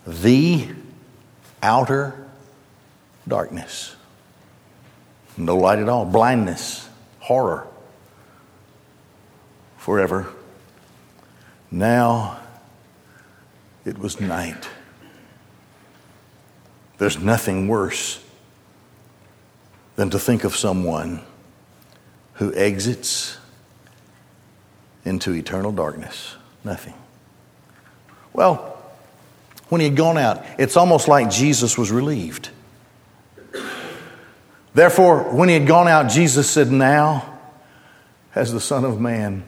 the 0.06 0.68
outer 1.64 2.14
darkness. 3.26 3.96
No 5.36 5.56
light 5.56 5.78
at 5.78 5.88
all, 5.88 6.04
blindness, 6.04 6.88
horror, 7.18 7.66
forever. 9.78 10.28
Now 11.70 12.38
it 13.84 13.98
was 13.98 14.20
night. 14.20 14.68
There's 16.98 17.18
nothing 17.18 17.66
worse 17.66 18.22
than 19.96 20.10
to 20.10 20.18
think 20.18 20.44
of 20.44 20.54
someone 20.54 21.22
who 22.34 22.54
exits 22.54 23.38
into 25.04 25.32
eternal 25.32 25.72
darkness. 25.72 26.36
Nothing. 26.62 26.94
Well, 28.32 28.73
when 29.68 29.80
he 29.80 29.88
had 29.88 29.96
gone 29.96 30.18
out, 30.18 30.44
it's 30.58 30.76
almost 30.76 31.08
like 31.08 31.30
Jesus 31.30 31.78
was 31.78 31.90
relieved. 31.90 32.50
Therefore, 34.74 35.34
when 35.34 35.48
he 35.48 35.54
had 35.54 35.66
gone 35.66 35.88
out, 35.88 36.10
Jesus 36.10 36.50
said, 36.50 36.70
Now 36.70 37.38
has 38.32 38.52
the 38.52 38.60
Son 38.60 38.84
of 38.84 39.00
Man 39.00 39.44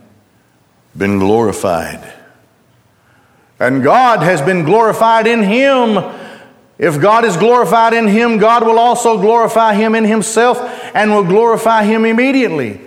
been 0.96 1.18
glorified. 1.18 2.14
And 3.58 3.82
God 3.82 4.22
has 4.22 4.40
been 4.40 4.64
glorified 4.64 5.26
in 5.26 5.42
him. 5.42 5.98
If 6.78 7.00
God 7.00 7.24
is 7.24 7.36
glorified 7.36 7.94
in 7.94 8.06
him, 8.06 8.38
God 8.38 8.64
will 8.64 8.78
also 8.78 9.18
glorify 9.18 9.74
him 9.74 9.94
in 9.94 10.04
himself 10.04 10.58
and 10.94 11.10
will 11.10 11.24
glorify 11.24 11.84
him 11.84 12.04
immediately. 12.04 12.80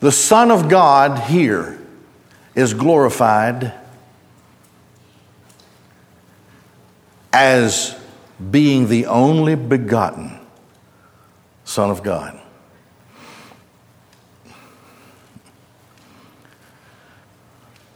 The 0.00 0.12
Son 0.12 0.50
of 0.50 0.68
God 0.68 1.30
here 1.30 1.78
is 2.54 2.74
glorified 2.74 3.72
as 7.34 7.96
being 8.52 8.86
the 8.86 9.06
only 9.06 9.56
begotten 9.56 10.38
Son 11.64 11.90
of 11.90 12.04
God. 12.04 12.40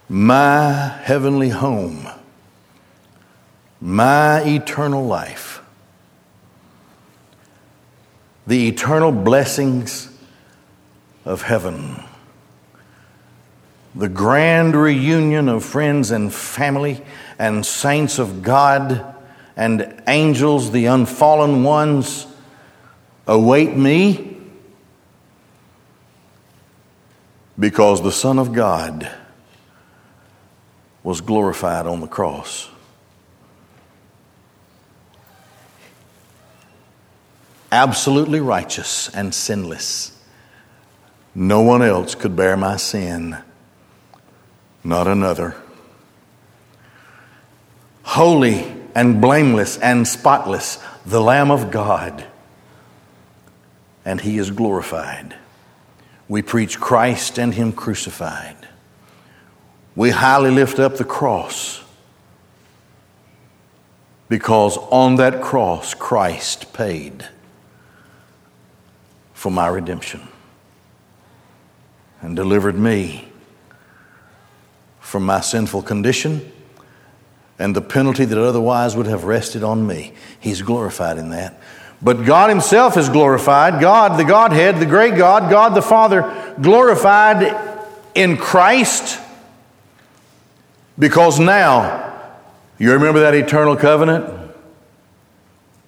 My 0.09 0.88
heavenly 1.05 1.51
home, 1.51 2.09
my 3.81 4.42
eternal 4.42 5.07
life, 5.07 5.62
the 8.44 8.66
eternal 8.66 9.12
blessings 9.12 10.11
of 11.24 11.42
heaven, 11.42 12.03
the 13.94 14.09
grand 14.09 14.74
reunion 14.74 15.48
of 15.48 15.64
friends 15.64 16.11
and 16.11 16.35
family 16.35 17.01
and 17.38 17.64
saints 17.64 18.18
of 18.18 18.42
God 18.42 19.14
and 19.59 20.03
angels, 20.07 20.71
the 20.71 20.87
unfallen 20.87 21.64
ones, 21.64 22.29
await 23.27 23.77
me 23.77 24.37
because 27.59 28.01
the 28.01 28.12
Son 28.12 28.38
of 28.38 28.53
God 28.53 29.11
was 31.03 31.21
glorified 31.21 31.87
on 31.87 32.01
the 32.01 32.07
cross. 32.07 32.71
Absolutely 37.73 38.38
righteous 38.38 39.09
and 39.12 39.35
sinless. 39.35 40.16
No 41.35 41.62
one 41.62 41.83
else 41.83 42.14
could 42.14 42.37
bear 42.37 42.57
my 42.57 42.77
sin, 42.77 43.37
not 44.85 45.09
another. 45.09 45.57
Holy 48.05 48.78
and 48.94 49.20
blameless 49.20 49.79
and 49.79 50.07
spotless, 50.07 50.79
the 51.05 51.20
Lamb 51.20 51.51
of 51.51 51.70
God. 51.70 52.24
And 54.05 54.20
he 54.20 54.38
is 54.38 54.51
glorified. 54.51 55.37
We 56.29 56.42
preach 56.42 56.79
Christ 56.81 57.38
and 57.38 57.55
him 57.55 57.72
crucified. 57.72 58.57
We 59.96 60.11
highly 60.11 60.51
lift 60.51 60.79
up 60.79 60.96
the 60.96 61.05
cross 61.05 61.83
because 64.29 64.77
on 64.77 65.16
that 65.16 65.42
cross, 65.42 65.94
Christ 65.94 66.72
paid 66.72 67.27
for 69.33 69.51
my 69.51 69.68
redemption 69.68 70.29
and 72.20 72.37
delivered 72.37 72.79
me 72.79 73.29
from 75.01 75.24
my 75.24 75.40
sinful 75.40 75.83
condition 75.83 76.53
and 77.59 77.75
the 77.75 77.81
penalty 77.81 78.25
that 78.25 78.38
otherwise 78.38 78.97
would 78.97 79.07
have 79.07 79.25
rested 79.25 79.62
on 79.62 79.87
me. 79.87 80.12
He's 80.38 80.62
glorified 80.62 81.18
in 81.18 81.31
that. 81.31 81.61
But 82.01 82.25
God 82.25 82.51
Himself 82.51 82.97
is 82.97 83.09
glorified. 83.09 83.81
God, 83.81 84.18
the 84.18 84.25
Godhead, 84.25 84.79
the 84.79 84.87
great 84.87 85.16
God, 85.16 85.51
God 85.51 85.75
the 85.75 85.83
Father, 85.83 86.55
glorified 86.61 87.57
in 88.14 88.37
Christ 88.37 89.21
because 90.99 91.38
now, 91.38 92.12
you 92.79 92.92
remember 92.92 93.21
that 93.21 93.35
eternal 93.35 93.77
covenant? 93.77 94.53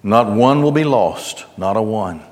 Not 0.03 0.33
one 0.33 0.63
will 0.63 0.73
be 0.73 0.85
lost, 0.85 1.45
not 1.59 1.77
a 1.77 1.83
one. 1.83 2.23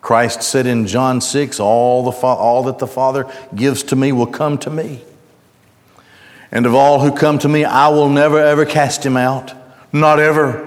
Christ 0.00 0.42
said 0.42 0.66
in 0.66 0.86
John 0.86 1.20
6, 1.20 1.58
all, 1.58 2.04
the, 2.04 2.16
all 2.16 2.62
that 2.64 2.78
the 2.78 2.86
Father 2.86 3.30
gives 3.54 3.82
to 3.84 3.96
me 3.96 4.12
will 4.12 4.26
come 4.26 4.56
to 4.58 4.70
me. 4.70 5.02
And 6.50 6.66
of 6.66 6.74
all 6.74 7.00
who 7.00 7.14
come 7.14 7.38
to 7.40 7.48
me, 7.48 7.64
I 7.64 7.88
will 7.88 8.08
never 8.08 8.38
ever 8.38 8.64
cast 8.64 9.04
him 9.04 9.16
out. 9.16 9.52
Not 9.92 10.18
ever. 10.18 10.64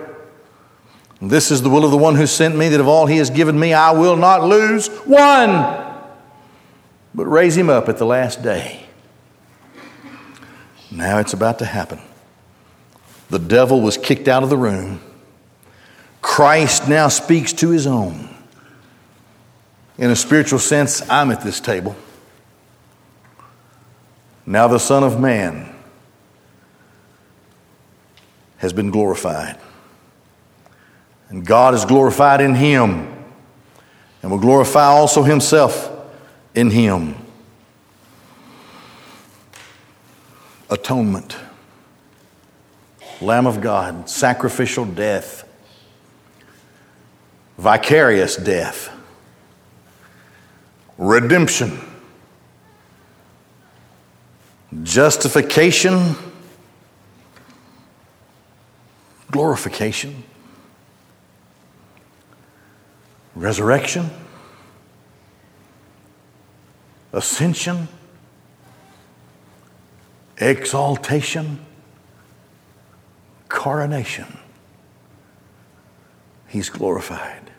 This 1.22 1.52
is 1.52 1.62
the 1.62 1.70
will 1.70 1.86
of 1.86 1.91
the 1.91 1.98
one 1.98 2.15
who 2.15 2.26
sent 2.26 2.56
me, 2.56 2.70
that 2.70 2.80
of 2.80 2.88
all 2.88 3.06
he 3.06 3.17
has 3.17 3.30
given 3.30 3.60
me, 3.60 3.74
I 3.74 3.91
will 3.91 4.15
not 4.15 4.44
lose 4.44 4.88
one, 5.06 5.52
but 7.13 7.26
raise 7.26 7.56
him 7.56 7.70
up 7.70 7.89
at 7.89 7.98
the 7.98 8.06
last 8.06 8.41
day. 8.41 8.86
Now 10.89 11.20
it's 11.20 11.34
about 11.34 11.60
to 11.60 11.65
happen. 11.65 12.02
The 13.30 13.39
devil 13.39 13.82
was 13.82 13.98
kicked 13.98 14.28
out 14.28 14.44
of 14.44 14.50
the 14.50 14.58
room. 14.58 15.00
Christ 16.22 16.89
now 16.89 17.08
speaks 17.08 17.54
to 17.54 17.70
his 17.70 17.88
own. 17.88 18.30
In 19.98 20.10
a 20.10 20.15
spiritual 20.15 20.60
sense, 20.60 21.08
I'm 21.08 21.32
at 21.32 21.41
this 21.41 21.60
table. 21.60 21.96
Now 24.45 24.67
the 24.67 24.80
Son 24.80 25.04
of 25.04 25.19
Man 25.19 25.75
has 28.58 28.73
been 28.73 28.91
glorified. 28.91 29.58
And 31.30 31.45
God 31.45 31.73
is 31.73 31.86
glorified 31.86 32.41
in 32.41 32.56
him 32.56 33.08
and 34.21 34.32
will 34.32 34.39
glorify 34.39 34.86
also 34.86 35.23
himself 35.23 35.89
in 36.54 36.69
him. 36.69 37.15
Atonement, 40.69 41.38
Lamb 43.19 43.45
of 43.45 43.62
God, 43.62 44.10
sacrificial 44.10 44.86
death, 44.86 45.47
vicarious 47.58 48.36
death, 48.36 48.89
redemption 50.97 51.80
justification, 54.84 56.15
glorification, 59.30 60.24
resurrection, 63.36 64.09
ascension, 67.13 67.88
exaltation, 70.38 71.65
coronation. 73.49 74.38
He's 76.47 76.69
glorified. 76.69 77.51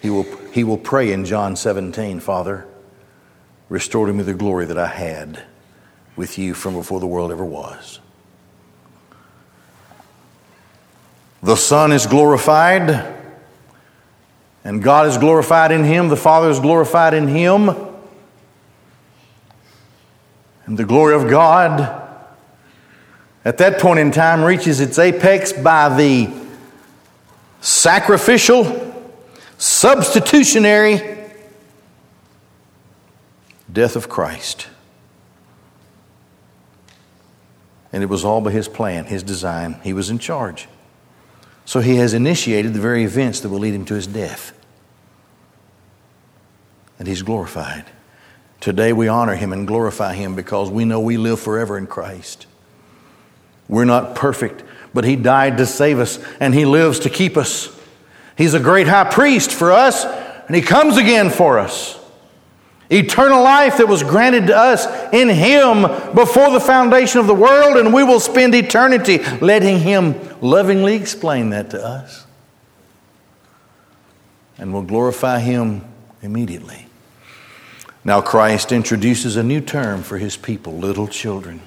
He 0.00 0.10
will, 0.10 0.24
he 0.52 0.64
will 0.64 0.76
pray 0.76 1.12
in 1.12 1.24
John 1.24 1.56
17, 1.56 2.20
Father, 2.20 2.66
restore 3.70 4.06
to 4.06 4.12
me 4.12 4.22
the 4.22 4.34
glory 4.34 4.66
that 4.66 4.76
I 4.76 4.86
had 4.86 5.44
with 6.16 6.38
you 6.38 6.54
from 6.54 6.74
before 6.74 7.00
the 7.00 7.06
world 7.06 7.30
ever 7.30 7.44
was. 7.44 8.00
The 11.42 11.56
Son 11.56 11.92
is 11.92 12.06
glorified, 12.06 13.14
And 14.64 14.82
God 14.82 15.06
is 15.06 15.18
glorified 15.18 15.72
in 15.72 15.84
him, 15.84 16.08
the 16.08 16.16
Father 16.16 16.48
is 16.48 16.60
glorified 16.60 17.12
in 17.12 17.28
him. 17.28 17.70
And 20.66 20.78
the 20.78 20.84
glory 20.84 21.14
of 21.14 21.28
God 21.28 22.00
at 23.44 23.58
that 23.58 23.78
point 23.78 24.00
in 24.00 24.10
time 24.10 24.42
reaches 24.42 24.80
its 24.80 24.98
apex 24.98 25.52
by 25.52 25.94
the 25.94 26.32
sacrificial, 27.60 28.94
substitutionary 29.58 31.18
death 33.70 33.96
of 33.96 34.08
Christ. 34.08 34.68
And 37.94 38.02
it 38.02 38.06
was 38.06 38.24
all 38.24 38.40
by 38.40 38.50
his 38.50 38.66
plan, 38.66 39.04
his 39.04 39.22
design. 39.22 39.76
He 39.84 39.92
was 39.92 40.10
in 40.10 40.18
charge. 40.18 40.66
So 41.64 41.78
he 41.78 41.94
has 41.98 42.12
initiated 42.12 42.74
the 42.74 42.80
very 42.80 43.04
events 43.04 43.38
that 43.38 43.50
will 43.50 43.60
lead 43.60 43.72
him 43.72 43.84
to 43.84 43.94
his 43.94 44.08
death. 44.08 44.52
And 46.98 47.06
he's 47.06 47.22
glorified. 47.22 47.84
Today 48.58 48.92
we 48.92 49.06
honor 49.06 49.36
him 49.36 49.52
and 49.52 49.64
glorify 49.64 50.14
him 50.14 50.34
because 50.34 50.70
we 50.70 50.84
know 50.84 50.98
we 50.98 51.16
live 51.16 51.38
forever 51.38 51.78
in 51.78 51.86
Christ. 51.86 52.48
We're 53.68 53.84
not 53.84 54.16
perfect, 54.16 54.64
but 54.92 55.04
he 55.04 55.14
died 55.14 55.58
to 55.58 55.64
save 55.64 56.00
us 56.00 56.18
and 56.40 56.52
he 56.52 56.64
lives 56.64 56.98
to 57.00 57.10
keep 57.10 57.36
us. 57.36 57.68
He's 58.36 58.54
a 58.54 58.60
great 58.60 58.88
high 58.88 59.08
priest 59.08 59.52
for 59.52 59.70
us 59.70 60.04
and 60.04 60.56
he 60.56 60.62
comes 60.62 60.96
again 60.96 61.30
for 61.30 61.60
us. 61.60 61.96
Eternal 62.90 63.42
life 63.42 63.78
that 63.78 63.88
was 63.88 64.02
granted 64.02 64.48
to 64.48 64.56
us 64.56 64.86
in 65.12 65.28
Him 65.28 65.82
before 66.14 66.50
the 66.50 66.60
foundation 66.60 67.18
of 67.18 67.26
the 67.26 67.34
world, 67.34 67.78
and 67.78 67.94
we 67.94 68.04
will 68.04 68.20
spend 68.20 68.54
eternity 68.54 69.18
letting 69.40 69.78
Him 69.78 70.14
lovingly 70.40 70.94
explain 70.94 71.50
that 71.50 71.70
to 71.70 71.82
us. 71.82 72.26
And 74.58 74.72
we'll 74.72 74.82
glorify 74.82 75.40
Him 75.40 75.82
immediately. 76.22 76.86
Now, 78.04 78.20
Christ 78.20 78.70
introduces 78.70 79.36
a 79.36 79.42
new 79.42 79.62
term 79.62 80.02
for 80.02 80.18
His 80.18 80.36
people 80.36 80.76
little 80.76 81.08
children. 81.08 81.62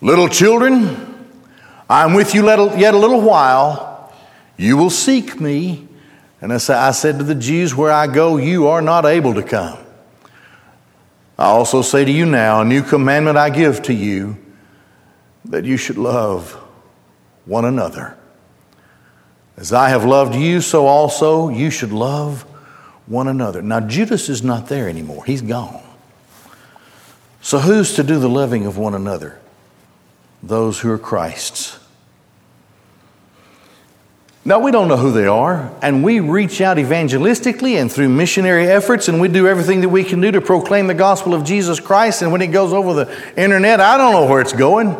Little 0.00 0.28
children, 0.28 1.30
I'm 1.88 2.12
with 2.14 2.34
you 2.34 2.44
yet 2.46 2.94
a 2.94 2.98
little 2.98 3.20
while. 3.20 4.12
You 4.56 4.76
will 4.76 4.90
seek 4.90 5.40
me. 5.40 5.86
And 6.44 6.52
I 6.52 6.90
said 6.90 7.16
to 7.16 7.24
the 7.24 7.34
Jews, 7.34 7.74
Where 7.74 7.90
I 7.90 8.06
go, 8.06 8.36
you 8.36 8.66
are 8.66 8.82
not 8.82 9.06
able 9.06 9.32
to 9.32 9.42
come. 9.42 9.78
I 11.38 11.46
also 11.46 11.80
say 11.80 12.04
to 12.04 12.12
you 12.12 12.26
now, 12.26 12.60
a 12.60 12.66
new 12.66 12.82
commandment 12.82 13.38
I 13.38 13.48
give 13.48 13.80
to 13.84 13.94
you, 13.94 14.36
that 15.46 15.64
you 15.64 15.78
should 15.78 15.96
love 15.96 16.52
one 17.46 17.64
another. 17.64 18.18
As 19.56 19.72
I 19.72 19.88
have 19.88 20.04
loved 20.04 20.34
you, 20.34 20.60
so 20.60 20.86
also 20.86 21.48
you 21.48 21.70
should 21.70 21.92
love 21.92 22.42
one 23.06 23.26
another. 23.26 23.62
Now, 23.62 23.80
Judas 23.80 24.28
is 24.28 24.42
not 24.42 24.68
there 24.68 24.86
anymore, 24.86 25.24
he's 25.24 25.40
gone. 25.40 25.82
So, 27.40 27.58
who's 27.58 27.94
to 27.94 28.02
do 28.02 28.18
the 28.18 28.28
loving 28.28 28.66
of 28.66 28.76
one 28.76 28.94
another? 28.94 29.40
Those 30.42 30.80
who 30.80 30.90
are 30.90 30.98
Christ's. 30.98 31.78
Now, 34.46 34.58
we 34.58 34.72
don't 34.72 34.88
know 34.88 34.98
who 34.98 35.10
they 35.10 35.26
are, 35.26 35.72
and 35.80 36.04
we 36.04 36.20
reach 36.20 36.60
out 36.60 36.76
evangelistically 36.76 37.80
and 37.80 37.90
through 37.90 38.10
missionary 38.10 38.66
efforts, 38.66 39.08
and 39.08 39.18
we 39.18 39.28
do 39.28 39.48
everything 39.48 39.80
that 39.80 39.88
we 39.88 40.04
can 40.04 40.20
do 40.20 40.30
to 40.32 40.42
proclaim 40.42 40.86
the 40.86 40.94
gospel 40.94 41.32
of 41.32 41.44
Jesus 41.44 41.80
Christ. 41.80 42.20
And 42.20 42.30
when 42.30 42.42
it 42.42 42.48
goes 42.48 42.70
over 42.70 42.92
the 42.92 43.32
internet, 43.38 43.80
I 43.80 43.96
don't 43.96 44.12
know 44.12 44.26
where 44.26 44.42
it's 44.42 44.52
going. 44.52 44.96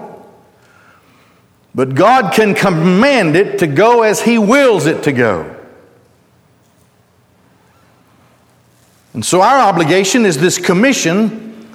But 1.75 1.95
God 1.95 2.33
can 2.33 2.55
command 2.55 3.37
it 3.37 3.59
to 3.59 3.67
go 3.67 4.03
as 4.03 4.23
He 4.23 4.39
wills 4.39 4.87
it 4.87 5.03
to 5.03 5.13
go. 5.13 5.55
And 9.13 9.25
so, 9.25 9.43
our 9.43 9.59
obligation 9.59 10.25
is 10.25 10.39
this 10.39 10.57
commission 10.57 11.69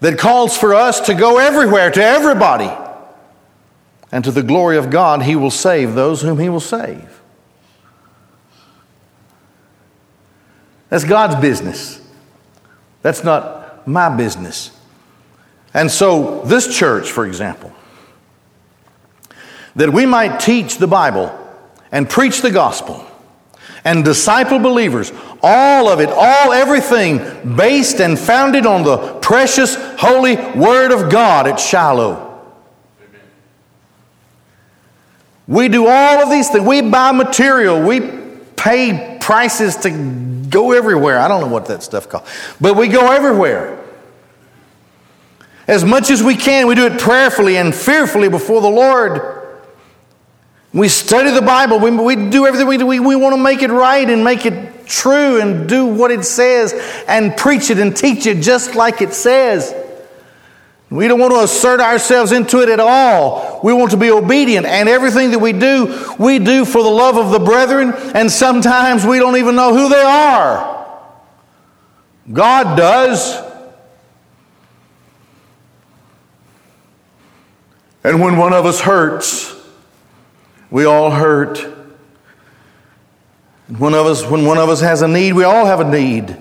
that 0.00 0.18
calls 0.18 0.56
for 0.56 0.74
us 0.74 1.00
to 1.00 1.14
go 1.14 1.38
everywhere, 1.38 1.90
to 1.90 2.02
everybody 2.02 2.70
and 4.12 4.24
to 4.24 4.30
the 4.30 4.42
glory 4.42 4.76
of 4.76 4.90
God, 4.90 5.22
he 5.22 5.36
will 5.36 5.50
save 5.50 5.94
those 5.94 6.22
whom 6.22 6.38
he 6.38 6.48
will 6.48 6.60
save. 6.60 7.20
That's 10.88 11.04
God's 11.04 11.36
business. 11.36 12.00
That's 13.02 13.22
not 13.22 13.86
my 13.86 14.14
business. 14.14 14.76
And 15.72 15.90
so, 15.90 16.42
this 16.42 16.76
church, 16.76 17.10
for 17.10 17.24
example, 17.24 17.72
that 19.76 19.92
we 19.92 20.04
might 20.04 20.40
teach 20.40 20.78
the 20.78 20.88
Bible 20.88 21.36
and 21.92 22.10
preach 22.10 22.42
the 22.42 22.50
gospel 22.50 23.06
and 23.84 24.04
disciple 24.04 24.58
believers, 24.58 25.12
all 25.42 25.88
of 25.88 26.00
it, 26.00 26.10
all 26.10 26.52
everything 26.52 27.56
based 27.56 28.00
and 28.00 28.18
founded 28.18 28.66
on 28.66 28.82
the 28.82 29.14
precious, 29.20 29.76
holy 29.98 30.36
Word 30.36 30.90
of 30.90 31.10
God 31.10 31.46
at 31.46 31.58
Shiloh. 31.58 32.29
We 35.50 35.68
do 35.68 35.88
all 35.88 36.22
of 36.22 36.30
these 36.30 36.48
things. 36.48 36.64
We 36.64 36.80
buy 36.80 37.10
material. 37.10 37.82
We 37.82 38.00
pay 38.54 39.18
prices 39.20 39.74
to 39.78 39.90
go 40.48 40.70
everywhere. 40.70 41.18
I 41.18 41.26
don't 41.26 41.40
know 41.40 41.48
what 41.48 41.66
that 41.66 41.82
stuff 41.82 42.08
called, 42.08 42.24
but 42.60 42.76
we 42.76 42.86
go 42.86 43.10
everywhere. 43.10 43.84
As 45.66 45.84
much 45.84 46.08
as 46.10 46.22
we 46.22 46.36
can, 46.36 46.68
we 46.68 46.76
do 46.76 46.86
it 46.86 47.00
prayerfully 47.00 47.56
and 47.56 47.74
fearfully 47.74 48.28
before 48.28 48.60
the 48.60 48.70
Lord. 48.70 49.48
We 50.72 50.88
study 50.88 51.32
the 51.32 51.42
Bible. 51.42 51.80
We, 51.80 51.90
we 51.90 52.30
do 52.30 52.46
everything 52.46 52.68
we 52.68 52.78
do. 52.78 52.86
We, 52.86 53.00
we 53.00 53.16
want 53.16 53.34
to 53.34 53.42
make 53.42 53.62
it 53.62 53.72
right 53.72 54.08
and 54.08 54.22
make 54.22 54.46
it 54.46 54.86
true 54.86 55.40
and 55.40 55.68
do 55.68 55.84
what 55.84 56.12
it 56.12 56.24
says 56.24 56.74
and 57.08 57.36
preach 57.36 57.70
it 57.70 57.78
and 57.78 57.96
teach 57.96 58.26
it 58.26 58.40
just 58.40 58.76
like 58.76 59.02
it 59.02 59.14
says. 59.14 59.74
We 60.90 61.06
don't 61.06 61.20
want 61.20 61.32
to 61.32 61.40
assert 61.40 61.80
ourselves 61.80 62.32
into 62.32 62.60
it 62.62 62.68
at 62.68 62.80
all. 62.80 63.60
We 63.62 63.72
want 63.72 63.92
to 63.92 63.96
be 63.96 64.10
obedient. 64.10 64.66
And 64.66 64.88
everything 64.88 65.30
that 65.30 65.38
we 65.38 65.52
do, 65.52 66.14
we 66.18 66.40
do 66.40 66.64
for 66.64 66.82
the 66.82 66.90
love 66.90 67.16
of 67.16 67.30
the 67.30 67.38
brethren. 67.38 67.92
And 68.14 68.28
sometimes 68.30 69.06
we 69.06 69.20
don't 69.20 69.36
even 69.36 69.54
know 69.54 69.72
who 69.72 69.88
they 69.88 70.02
are. 70.02 71.00
God 72.32 72.76
does. 72.76 73.40
And 78.02 78.20
when 78.20 78.36
one 78.36 78.52
of 78.52 78.66
us 78.66 78.80
hurts, 78.80 79.54
we 80.72 80.86
all 80.86 81.12
hurt. 81.12 81.58
One 83.78 83.94
of 83.94 84.06
us, 84.06 84.26
when 84.26 84.44
one 84.44 84.58
of 84.58 84.68
us 84.68 84.80
has 84.80 85.02
a 85.02 85.08
need, 85.08 85.34
we 85.34 85.44
all 85.44 85.66
have 85.66 85.78
a 85.78 85.88
need. 85.88 86.36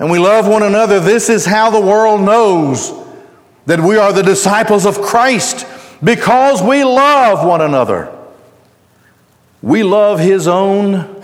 And 0.00 0.10
we 0.10 0.18
love 0.18 0.48
one 0.48 0.64
another. 0.64 0.98
This 0.98 1.28
is 1.28 1.46
how 1.46 1.70
the 1.70 1.80
world 1.80 2.20
knows 2.20 3.03
that 3.66 3.80
we 3.80 3.96
are 3.96 4.12
the 4.12 4.22
disciples 4.22 4.84
of 4.84 5.00
Christ 5.00 5.66
because 6.02 6.62
we 6.62 6.84
love 6.84 7.46
one 7.46 7.60
another. 7.60 8.14
We 9.62 9.82
love 9.82 10.20
His 10.20 10.46
own, 10.46 11.22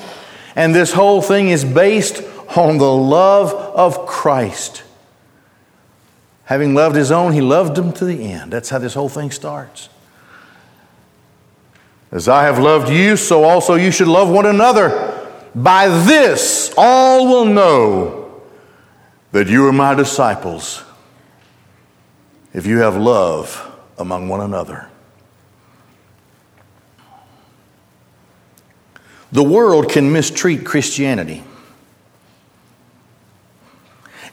and 0.57 0.75
this 0.75 0.93
whole 0.93 1.21
thing 1.21 1.49
is 1.49 1.65
based 1.65 2.23
on 2.57 2.79
the 2.79 2.93
love 2.93 3.53
of 3.53 4.07
Christ. 4.07 4.83
Having 6.45 6.75
loved 6.75 6.97
His 6.97 7.11
own, 7.11 7.33
He 7.33 7.41
loved 7.41 7.77
them 7.77 7.93
to 7.95 8.05
the 8.05 8.33
end. 8.33 8.53
That's 8.53 8.71
how 8.71 8.79
this 8.79 8.95
whole 8.95 9.11
thing 9.11 9.31
starts. 9.31 9.91
As 12.11 12.29
I 12.29 12.45
have 12.45 12.59
loved 12.59 12.89
you, 12.89 13.17
so 13.17 13.45
also 13.45 13.75
you 13.75 13.93
should 13.93 14.09
love 14.09 14.31
one 14.31 14.47
another. 14.47 15.17
By 15.55 15.89
this, 15.89 16.73
all 16.77 17.27
will 17.27 17.45
know 17.45 18.43
that 19.33 19.49
you 19.49 19.67
are 19.67 19.73
my 19.73 19.95
disciples 19.95 20.83
if 22.53 22.67
you 22.67 22.79
have 22.79 22.97
love 22.97 23.71
among 23.99 24.29
one 24.29 24.41
another. 24.41 24.89
The 29.33 29.43
world 29.43 29.89
can 29.91 30.13
mistreat 30.13 30.65
Christianity. 30.65 31.45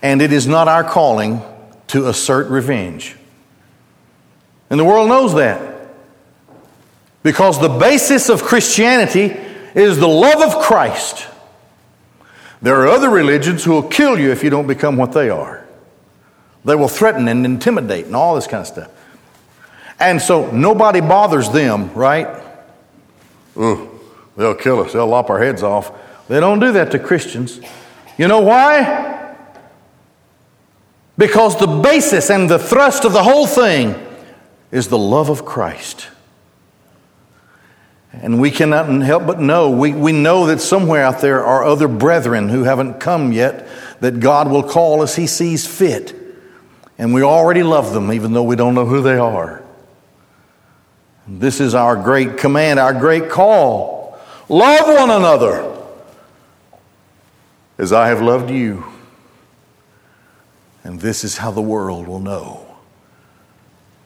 And 0.01 0.21
it 0.21 0.31
is 0.31 0.47
not 0.47 0.67
our 0.67 0.83
calling 0.83 1.41
to 1.87 2.07
assert 2.07 2.47
revenge. 2.47 3.15
And 4.69 4.79
the 4.79 4.85
world 4.85 5.09
knows 5.09 5.35
that. 5.35 5.75
Because 7.23 7.59
the 7.59 7.69
basis 7.69 8.29
of 8.29 8.43
Christianity 8.43 9.35
is 9.75 9.97
the 9.99 10.07
love 10.07 10.41
of 10.41 10.61
Christ. 10.61 11.27
There 12.61 12.75
are 12.81 12.87
other 12.87 13.09
religions 13.09 13.63
who 13.63 13.71
will 13.71 13.87
kill 13.87 14.17
you 14.17 14.31
if 14.31 14.43
you 14.43 14.49
don't 14.49 14.67
become 14.67 14.97
what 14.97 15.11
they 15.11 15.29
are. 15.29 15.66
They 16.67 16.75
will 16.75 16.89
threaten 16.89 17.29
and 17.29 17.45
intimidate 17.45 18.07
and 18.07 18.15
all 18.15 18.35
this 18.35 18.45
kind 18.45 18.59
of 18.59 18.67
stuff. 18.67 18.91
And 20.01 20.21
so 20.21 20.51
nobody 20.51 20.99
bothers 20.99 21.49
them, 21.49 21.93
right? 21.93 22.43
Ooh, 23.55 23.89
they'll 24.35 24.53
kill 24.53 24.81
us, 24.81 24.91
they'll 24.91 25.07
lop 25.07 25.29
our 25.29 25.39
heads 25.39 25.63
off. 25.63 25.93
They 26.27 26.41
don't 26.41 26.59
do 26.59 26.73
that 26.73 26.91
to 26.91 26.99
Christians. 26.99 27.61
You 28.17 28.27
know 28.27 28.41
why? 28.41 29.33
Because 31.17 31.57
the 31.57 31.67
basis 31.67 32.29
and 32.29 32.49
the 32.49 32.59
thrust 32.59 33.05
of 33.05 33.13
the 33.13 33.23
whole 33.23 33.47
thing 33.47 33.95
is 34.69 34.89
the 34.89 34.97
love 34.97 35.29
of 35.29 35.45
Christ. 35.45 36.09
And 38.11 38.41
we 38.41 38.51
cannot 38.51 38.89
help 39.03 39.25
but 39.25 39.39
know, 39.39 39.71
we, 39.71 39.93
we 39.93 40.11
know 40.11 40.47
that 40.47 40.59
somewhere 40.59 41.03
out 41.03 41.21
there 41.21 41.45
are 41.45 41.63
other 41.63 41.87
brethren 41.87 42.49
who 42.49 42.63
haven't 42.65 42.99
come 42.99 43.31
yet 43.31 43.69
that 44.01 44.19
God 44.19 44.51
will 44.51 44.63
call 44.63 45.01
as 45.01 45.15
He 45.15 45.27
sees 45.27 45.65
fit. 45.65 46.26
And 46.97 47.13
we 47.13 47.21
already 47.21 47.63
love 47.63 47.93
them, 47.93 48.11
even 48.11 48.33
though 48.33 48.43
we 48.43 48.55
don't 48.55 48.73
know 48.73 48.85
who 48.85 49.01
they 49.01 49.17
are. 49.17 49.63
This 51.27 51.59
is 51.59 51.75
our 51.75 51.95
great 51.95 52.37
command, 52.37 52.79
our 52.79 52.93
great 52.93 53.29
call. 53.29 54.17
Love 54.49 54.87
one 54.87 55.09
another 55.09 55.75
as 57.77 57.91
I 57.91 58.07
have 58.07 58.21
loved 58.21 58.49
you. 58.49 58.85
And 60.83 60.99
this 60.99 61.23
is 61.23 61.37
how 61.37 61.51
the 61.51 61.61
world 61.61 62.07
will 62.07 62.21
know 62.21 62.65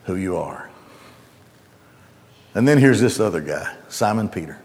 who 0.06 0.16
you 0.16 0.38
are. 0.38 0.70
And 2.56 2.68
then 2.68 2.80
here's 2.80 3.00
this 3.00 3.20
other 3.20 3.39
guy, 3.39 3.74
Simon 3.88 4.28
Peter. 4.28 4.60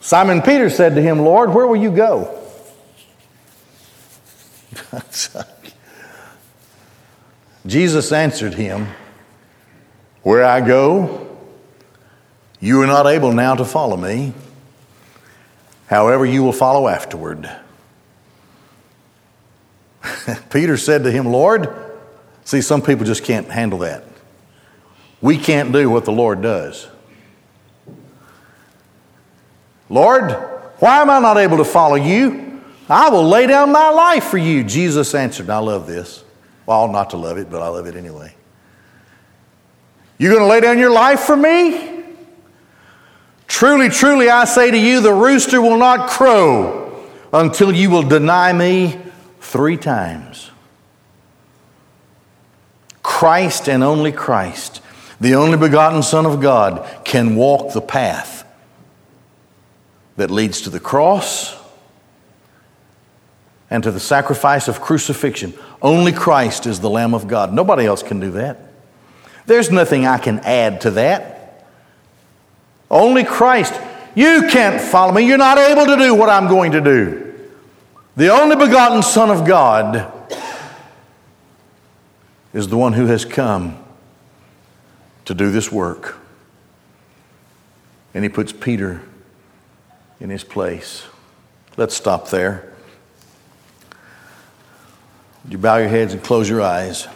Simon 0.00 0.42
Peter 0.42 0.68
said 0.68 0.94
to 0.96 1.02
him, 1.02 1.20
Lord, 1.20 1.54
where 1.54 1.66
will 1.66 1.76
you 1.76 1.90
go? 1.90 2.42
Jesus 7.66 8.12
answered 8.12 8.54
him, 8.54 8.86
Where 10.22 10.44
I 10.44 10.60
go, 10.60 11.36
you 12.60 12.80
are 12.82 12.86
not 12.86 13.06
able 13.06 13.32
now 13.32 13.54
to 13.54 13.64
follow 13.64 13.96
me. 13.96 14.32
However, 15.86 16.24
you 16.24 16.42
will 16.42 16.52
follow 16.52 16.88
afterward. 16.88 17.50
Peter 20.50 20.76
said 20.76 21.04
to 21.04 21.10
him, 21.10 21.26
Lord, 21.26 21.74
see, 22.44 22.60
some 22.60 22.82
people 22.82 23.04
just 23.04 23.24
can't 23.24 23.48
handle 23.48 23.80
that. 23.80 24.04
We 25.20 25.38
can't 25.38 25.72
do 25.72 25.88
what 25.90 26.04
the 26.04 26.12
Lord 26.12 26.42
does. 26.42 26.88
Lord, 29.88 30.32
why 30.78 31.00
am 31.00 31.10
I 31.10 31.20
not 31.20 31.38
able 31.38 31.58
to 31.58 31.64
follow 31.64 31.94
you? 31.94 32.62
I 32.88 33.08
will 33.08 33.24
lay 33.24 33.46
down 33.46 33.72
my 33.72 33.88
life 33.90 34.24
for 34.24 34.38
you. 34.38 34.62
Jesus 34.62 35.14
answered, 35.14 35.50
I 35.50 35.58
love 35.58 35.86
this. 35.86 36.24
Well, 36.66 36.88
not 36.88 37.10
to 37.10 37.16
love 37.16 37.38
it, 37.38 37.48
but 37.48 37.62
I 37.62 37.68
love 37.68 37.86
it 37.86 37.94
anyway. 37.94 38.34
You're 40.18 40.32
going 40.32 40.42
to 40.42 40.48
lay 40.48 40.60
down 40.60 40.78
your 40.78 40.90
life 40.90 41.20
for 41.20 41.36
me? 41.36 42.04
Truly, 43.46 43.88
truly, 43.88 44.28
I 44.28 44.44
say 44.44 44.70
to 44.70 44.78
you, 44.78 45.00
the 45.00 45.12
rooster 45.12 45.62
will 45.62 45.76
not 45.76 46.10
crow 46.10 47.06
until 47.32 47.72
you 47.72 47.90
will 47.90 48.02
deny 48.02 48.52
me 48.52 48.98
three 49.40 49.76
times. 49.76 50.50
Christ 53.02 53.68
and 53.68 53.84
only 53.84 54.10
Christ, 54.10 54.82
the 55.20 55.36
only 55.36 55.56
begotten 55.56 56.02
Son 56.02 56.26
of 56.26 56.40
God, 56.40 56.86
can 57.04 57.36
walk 57.36 57.72
the 57.72 57.80
path 57.80 58.44
that 60.16 60.30
leads 60.30 60.62
to 60.62 60.70
the 60.70 60.80
cross 60.80 61.54
and 63.70 63.82
to 63.82 63.90
the 63.90 64.00
sacrifice 64.00 64.68
of 64.68 64.80
crucifixion. 64.80 65.54
Only 65.82 66.12
Christ 66.12 66.66
is 66.66 66.80
the 66.80 66.90
Lamb 66.90 67.14
of 67.14 67.28
God. 67.28 67.52
Nobody 67.52 67.84
else 67.84 68.02
can 68.02 68.20
do 68.20 68.32
that. 68.32 68.72
There's 69.46 69.70
nothing 69.70 70.06
I 70.06 70.18
can 70.18 70.40
add 70.40 70.80
to 70.82 70.92
that. 70.92 71.66
Only 72.90 73.24
Christ. 73.24 73.74
You 74.14 74.48
can't 74.50 74.80
follow 74.80 75.12
me. 75.12 75.26
You're 75.26 75.38
not 75.38 75.58
able 75.58 75.86
to 75.86 75.96
do 75.96 76.14
what 76.14 76.28
I'm 76.28 76.48
going 76.48 76.72
to 76.72 76.80
do. 76.80 77.34
The 78.16 78.30
only 78.30 78.56
begotten 78.56 79.02
Son 79.02 79.30
of 79.30 79.46
God 79.46 80.12
is 82.54 82.68
the 82.68 82.76
one 82.76 82.94
who 82.94 83.06
has 83.06 83.24
come 83.24 83.78
to 85.26 85.34
do 85.34 85.50
this 85.50 85.70
work. 85.70 86.16
And 88.14 88.24
he 88.24 88.30
puts 88.30 88.52
Peter 88.52 89.02
in 90.20 90.30
his 90.30 90.42
place. 90.42 91.04
Let's 91.76 91.94
stop 91.94 92.30
there. 92.30 92.72
You 95.48 95.58
bow 95.58 95.76
your 95.76 95.88
heads 95.88 96.12
and 96.12 96.22
close 96.22 96.48
your 96.48 96.60
eyes? 96.60 97.06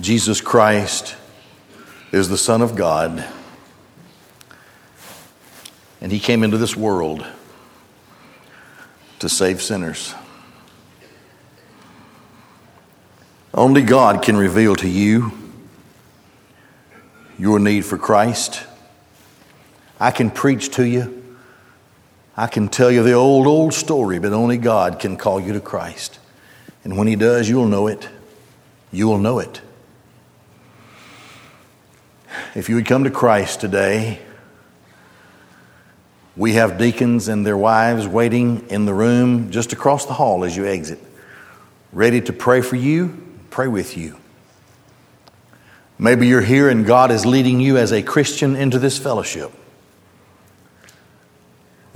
Jesus 0.00 0.40
Christ 0.40 1.16
is 2.12 2.28
the 2.28 2.38
Son 2.38 2.62
of 2.62 2.76
God. 2.76 3.26
And 6.00 6.12
he 6.12 6.20
came 6.20 6.44
into 6.44 6.58
this 6.58 6.76
world 6.76 7.26
to 9.18 9.28
save 9.28 9.60
sinners. 9.60 10.14
Only 13.52 13.82
God 13.82 14.22
can 14.22 14.36
reveal 14.36 14.76
to 14.76 14.88
you 14.88 15.32
your 17.36 17.58
need 17.58 17.84
for 17.84 17.98
Christ. 17.98 18.62
I 19.98 20.10
can 20.12 20.30
preach 20.30 20.70
to 20.72 20.86
you. 20.86 21.15
I 22.36 22.46
can 22.48 22.68
tell 22.68 22.90
you 22.90 23.02
the 23.02 23.12
old, 23.12 23.46
old 23.46 23.72
story, 23.72 24.18
but 24.18 24.32
only 24.32 24.58
God 24.58 24.98
can 24.98 25.16
call 25.16 25.40
you 25.40 25.54
to 25.54 25.60
Christ. 25.60 26.18
And 26.84 26.98
when 26.98 27.06
He 27.06 27.16
does, 27.16 27.48
you'll 27.48 27.68
know 27.68 27.86
it. 27.86 28.08
You 28.92 29.08
will 29.08 29.18
know 29.18 29.38
it. 29.38 29.62
If 32.54 32.68
you 32.68 32.74
would 32.74 32.86
come 32.86 33.04
to 33.04 33.10
Christ 33.10 33.60
today, 33.60 34.20
we 36.36 36.52
have 36.52 36.76
deacons 36.76 37.28
and 37.28 37.46
their 37.46 37.56
wives 37.56 38.06
waiting 38.06 38.68
in 38.68 38.84
the 38.84 38.92
room 38.92 39.50
just 39.50 39.72
across 39.72 40.04
the 40.04 40.12
hall 40.12 40.44
as 40.44 40.54
you 40.54 40.66
exit, 40.66 40.98
ready 41.92 42.20
to 42.20 42.32
pray 42.32 42.60
for 42.60 42.76
you, 42.76 43.22
pray 43.48 43.68
with 43.68 43.96
you. 43.96 44.18
Maybe 45.98 46.26
you're 46.26 46.42
here 46.42 46.68
and 46.68 46.84
God 46.84 47.10
is 47.10 47.24
leading 47.24 47.58
you 47.58 47.78
as 47.78 47.90
a 47.90 48.02
Christian 48.02 48.54
into 48.54 48.78
this 48.78 48.98
fellowship. 48.98 49.50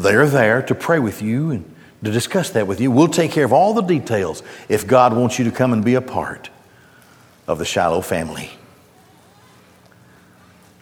They're 0.00 0.26
there 0.26 0.62
to 0.62 0.74
pray 0.74 0.98
with 0.98 1.20
you 1.20 1.50
and 1.50 1.74
to 2.04 2.10
discuss 2.10 2.50
that 2.50 2.66
with 2.66 2.80
you. 2.80 2.90
We'll 2.90 3.08
take 3.08 3.32
care 3.32 3.44
of 3.44 3.52
all 3.52 3.74
the 3.74 3.82
details 3.82 4.42
if 4.68 4.86
God 4.86 5.14
wants 5.14 5.38
you 5.38 5.44
to 5.44 5.50
come 5.50 5.72
and 5.72 5.84
be 5.84 5.94
a 5.94 6.00
part 6.00 6.48
of 7.46 7.58
the 7.58 7.64
Shiloh 7.64 8.00
family. 8.00 8.50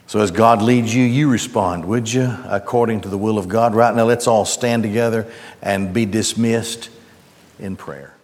So, 0.07 0.21
as 0.21 0.31
God 0.31 0.61
leads 0.61 0.95
you, 0.95 1.03
you 1.03 1.29
respond, 1.29 1.85
would 1.85 2.11
you, 2.11 2.35
according 2.45 3.01
to 3.01 3.09
the 3.09 3.17
will 3.17 3.37
of 3.37 3.47
God? 3.47 3.75
Right 3.75 3.93
now, 3.93 4.05
let's 4.05 4.25
all 4.25 4.45
stand 4.45 4.81
together 4.81 5.31
and 5.61 5.93
be 5.93 6.05
dismissed 6.05 6.89
in 7.59 7.75
prayer. 7.75 8.15